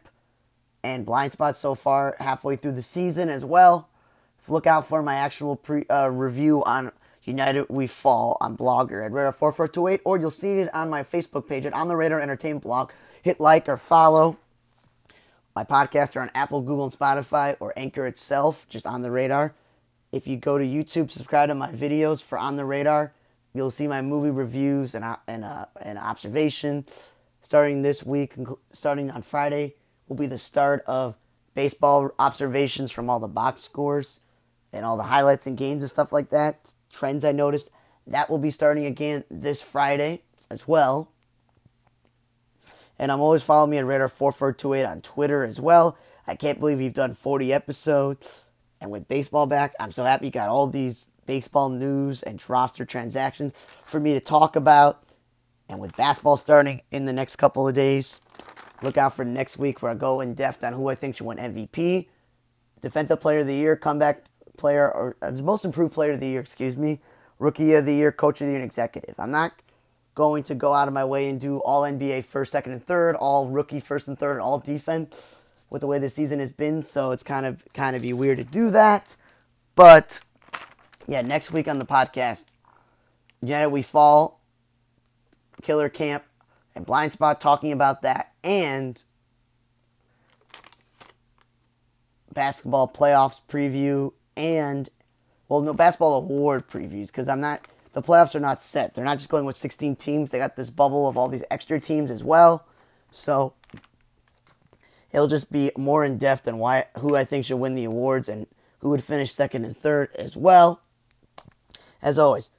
and 0.83 1.05
Blind 1.05 1.31
Spot 1.31 1.55
so 1.55 1.75
far, 1.75 2.17
halfway 2.19 2.57
through 2.57 2.73
the 2.73 2.83
season 2.83 3.29
as 3.29 3.45
well. 3.45 3.88
Look 4.47 4.65
out 4.65 4.87
for 4.87 5.03
my 5.03 5.15
actual 5.15 5.55
pre, 5.55 5.85
uh, 5.89 6.07
review 6.07 6.63
on 6.63 6.91
United 7.23 7.67
We 7.69 7.85
Fall 7.85 8.37
on 8.41 8.57
Blogger 8.57 9.05
at 9.05 9.11
Radar 9.11 9.31
4428, 9.31 10.01
or 10.05 10.17
you'll 10.17 10.31
see 10.31 10.53
it 10.53 10.73
on 10.73 10.89
my 10.89 11.03
Facebook 11.03 11.47
page 11.47 11.65
at 11.65 11.73
On 11.73 11.87
the 11.87 11.95
Radar 11.95 12.19
Entertainment 12.19 12.63
Blog. 12.63 12.91
Hit 13.21 13.39
like 13.39 13.69
or 13.69 13.77
follow. 13.77 14.37
My 15.55 15.63
podcasts 15.63 16.15
are 16.15 16.21
on 16.21 16.31
Apple, 16.33 16.61
Google, 16.61 16.85
and 16.85 16.93
Spotify, 16.93 17.57
or 17.59 17.73
Anchor 17.77 18.07
itself, 18.07 18.65
just 18.69 18.87
on 18.87 19.01
the 19.01 19.11
radar. 19.11 19.53
If 20.11 20.25
you 20.25 20.37
go 20.37 20.57
to 20.57 20.63
YouTube, 20.63 21.11
subscribe 21.11 21.49
to 21.49 21.55
my 21.55 21.71
videos 21.71 22.23
for 22.23 22.37
On 22.39 22.55
the 22.55 22.65
Radar. 22.65 23.13
You'll 23.53 23.69
see 23.69 23.87
my 23.87 24.01
movie 24.01 24.31
reviews 24.31 24.95
and 24.95 25.05
and 25.27 25.43
uh, 25.43 25.65
and 25.81 25.99
observations. 25.99 27.11
Starting 27.41 27.81
this 27.81 28.03
week, 28.03 28.35
starting 28.73 29.11
on 29.11 29.21
Friday, 29.21 29.75
will 30.07 30.15
be 30.15 30.27
the 30.27 30.37
start 30.37 30.83
of 30.87 31.15
baseball 31.53 32.09
observations 32.17 32.91
from 32.91 33.09
all 33.09 33.19
the 33.19 33.27
box 33.27 33.61
scores 33.61 34.19
and 34.73 34.85
all 34.85 34.97
the 34.97 35.03
highlights 35.03 35.47
and 35.47 35.57
games 35.57 35.81
and 35.81 35.89
stuff 35.89 36.11
like 36.11 36.29
that. 36.29 36.59
Trends 36.91 37.25
I 37.25 37.31
noticed. 37.31 37.69
That 38.07 38.29
will 38.29 38.39
be 38.39 38.51
starting 38.51 38.85
again 38.85 39.23
this 39.29 39.61
Friday 39.61 40.21
as 40.49 40.67
well. 40.67 41.11
And 42.97 43.11
I'm 43.11 43.21
always 43.21 43.43
following 43.43 43.71
me 43.71 43.77
at 43.77 43.85
Radar4428 43.85 44.89
on 44.89 45.01
Twitter 45.01 45.43
as 45.45 45.59
well. 45.61 45.97
I 46.27 46.35
can't 46.35 46.59
believe 46.59 46.79
we've 46.79 46.93
done 46.93 47.15
40 47.15 47.53
episodes. 47.53 48.43
And 48.81 48.91
with 48.91 49.07
baseball 49.07 49.45
back, 49.45 49.73
I'm 49.79 49.91
so 49.91 50.03
happy 50.03 50.27
you 50.27 50.31
got 50.31 50.49
all 50.49 50.67
these 50.67 51.07
baseball 51.25 51.69
news 51.69 52.23
and 52.23 52.43
roster 52.49 52.85
transactions 52.85 53.65
for 53.85 53.99
me 53.99 54.13
to 54.13 54.19
talk 54.19 54.55
about. 54.55 55.03
And 55.69 55.79
with 55.79 55.95
basketball 55.95 56.37
starting 56.37 56.81
in 56.91 57.05
the 57.05 57.13
next 57.13 57.35
couple 57.35 57.67
of 57.67 57.75
days, 57.75 58.19
look 58.81 58.97
out 58.97 59.15
for 59.15 59.23
next 59.23 59.57
week 59.57 59.81
where 59.81 59.91
I 59.91 59.95
go 59.95 60.21
in 60.21 60.33
depth 60.33 60.63
on 60.63 60.73
who 60.73 60.89
I 60.89 60.95
think 60.95 61.15
should 61.15 61.27
win 61.27 61.37
MVP, 61.37 62.07
Defensive 62.81 63.21
Player 63.21 63.39
of 63.39 63.47
the 63.47 63.53
Year, 63.53 63.75
Comeback 63.75 64.23
Player, 64.59 64.91
or 64.91 65.15
uh, 65.21 65.31
Most 65.31 65.65
Improved 65.65 65.93
Player 65.93 66.11
of 66.11 66.19
the 66.19 66.27
Year, 66.27 66.41
excuse 66.41 66.77
me, 66.77 66.99
Rookie 67.39 67.73
of 67.73 67.85
the 67.85 67.93
Year, 67.93 68.11
Coach 68.11 68.41
of 68.41 68.47
the 68.47 68.51
Year, 68.51 68.61
and 68.61 68.65
Executive. 68.65 69.15
I'm 69.17 69.31
not 69.31 69.53
going 70.13 70.43
to 70.43 70.55
go 70.55 70.73
out 70.73 70.87
of 70.87 70.93
my 70.93 71.05
way 71.05 71.29
and 71.29 71.39
do 71.39 71.59
all 71.59 71.83
NBA 71.83 72.25
first, 72.25 72.51
second, 72.51 72.73
and 72.73 72.85
third, 72.85 73.15
all 73.15 73.47
rookie 73.47 73.79
first 73.79 74.07
and 74.07 74.19
third, 74.19 74.33
and 74.33 74.41
all 74.41 74.59
defense 74.59 75.35
with 75.69 75.81
the 75.81 75.87
way 75.87 75.97
the 75.99 76.09
season 76.09 76.39
has 76.39 76.51
been. 76.51 76.83
So 76.83 77.11
it's 77.11 77.23
kind 77.23 77.45
of 77.45 77.63
kind 77.73 77.95
of 77.95 78.01
be 78.01 78.13
weird 78.13 78.37
to 78.39 78.43
do 78.43 78.71
that. 78.71 79.15
But 79.75 80.19
yeah, 81.07 81.21
next 81.21 81.51
week 81.51 81.67
on 81.67 81.79
the 81.79 81.85
podcast, 81.85 82.45
United 83.41 83.69
We 83.69 83.81
Fall, 83.81 84.41
Killer 85.61 85.89
Camp, 85.89 86.23
and 86.75 86.85
Blind 86.85 87.13
Spot 87.13 87.39
talking 87.39 87.71
about 87.71 88.01
that 88.01 88.33
and 88.43 89.01
basketball 92.33 92.87
playoffs 92.87 93.41
preview 93.49 94.13
and 94.39 94.89
well 95.49 95.61
no 95.61 95.73
basketball 95.73 96.15
award 96.15 96.67
previews 96.67 97.07
because 97.07 97.27
I'm 97.27 97.41
not 97.41 97.67
the 97.93 98.01
playoffs 98.01 98.35
are 98.35 98.39
not 98.39 98.61
set. 98.61 98.93
They're 98.93 99.03
not 99.03 99.17
just 99.17 99.29
going 99.29 99.45
with 99.45 99.57
16 99.57 99.95
teams. 99.95 100.29
They 100.29 100.37
got 100.37 100.55
this 100.55 100.69
bubble 100.69 101.07
of 101.07 101.17
all 101.17 101.27
these 101.27 101.43
extra 101.51 101.79
teams 101.79 102.11
as 102.11 102.23
well. 102.23 102.65
So 103.11 103.53
it'll 105.11 105.27
just 105.27 105.51
be 105.51 105.71
more 105.77 106.05
in 106.05 106.17
depth 106.17 106.47
on 106.47 106.59
why 106.59 106.85
who 106.97 107.15
I 107.15 107.25
think 107.25 107.45
should 107.45 107.57
win 107.57 107.75
the 107.75 107.85
awards 107.85 108.29
and 108.29 108.47
who 108.79 108.89
would 108.89 109.03
finish 109.03 109.33
second 109.33 109.65
and 109.65 109.77
third 109.77 110.09
as 110.15 110.35
well. 110.37 110.81
As 112.01 112.17
always, 112.17 112.49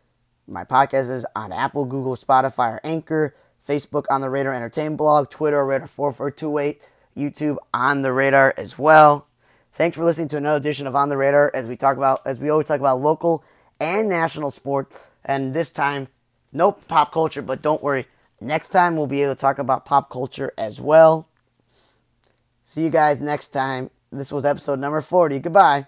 my 0.47 0.65
podcast 0.65 1.11
is 1.11 1.25
on 1.35 1.53
Apple, 1.53 1.87
Google, 1.87 2.17
Spotify, 2.17 2.75
or 2.75 2.81
Anchor, 2.85 3.35
Facebook 3.67 4.05
on 4.11 4.21
the 4.21 4.29
Radar 4.29 4.53
Entertainment 4.53 4.99
blog, 4.99 5.31
Twitter 5.31 5.65
Radar 5.65 5.87
4428, 5.87 6.83
YouTube 7.17 7.57
on 7.73 8.03
the 8.03 8.13
Radar 8.13 8.53
as 8.57 8.79
well. 8.79 9.27
Thanks 9.81 9.97
for 9.97 10.05
listening 10.05 10.29
to 10.29 10.37
another 10.37 10.59
edition 10.59 10.87
of 10.87 10.95
On 10.95 11.09
the 11.09 11.17
Radar 11.17 11.51
as 11.55 11.65
we 11.65 11.75
talk 11.75 11.97
about 11.97 12.27
as 12.27 12.39
we 12.39 12.51
always 12.51 12.67
talk 12.67 12.81
about 12.81 13.01
local 13.01 13.43
and 13.81 14.11
national 14.11 14.51
sports. 14.51 15.07
And 15.25 15.55
this 15.55 15.71
time, 15.71 16.07
no 16.53 16.71
pop 16.71 17.15
culture, 17.15 17.41
but 17.41 17.63
don't 17.63 17.83
worry. 17.83 18.07
Next 18.43 18.69
time, 18.69 18.95
we'll 18.95 19.07
be 19.07 19.23
able 19.23 19.35
to 19.35 19.41
talk 19.41 19.59
about 19.59 19.87
pop 19.87 20.11
culture 20.11 20.53
as 20.59 20.79
well. 20.79 21.31
See 22.65 22.83
you 22.83 22.91
guys 22.91 23.23
next 23.23 23.55
time. 23.55 23.89
This 24.13 24.31
was 24.31 24.45
episode 24.45 24.81
number 24.81 25.01
40. 25.01 25.39
Goodbye. 25.39 25.87